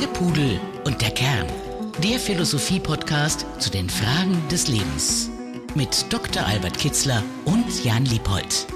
Der 0.00 0.06
Pudel 0.14 0.60
und 0.84 1.00
der 1.02 1.10
Kern. 1.10 1.46
Der 2.02 2.18
Philosophie-Podcast 2.18 3.44
zu 3.58 3.70
den 3.70 3.90
Fragen 3.90 4.40
des 4.50 4.68
Lebens. 4.68 5.30
Mit 5.74 6.06
Dr. 6.10 6.46
Albert 6.46 6.78
Kitzler 6.78 7.22
und 7.44 7.84
Jan 7.84 8.04
Liebold. 8.04 8.66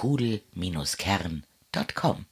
www.pudel-kern.com 0.00 2.24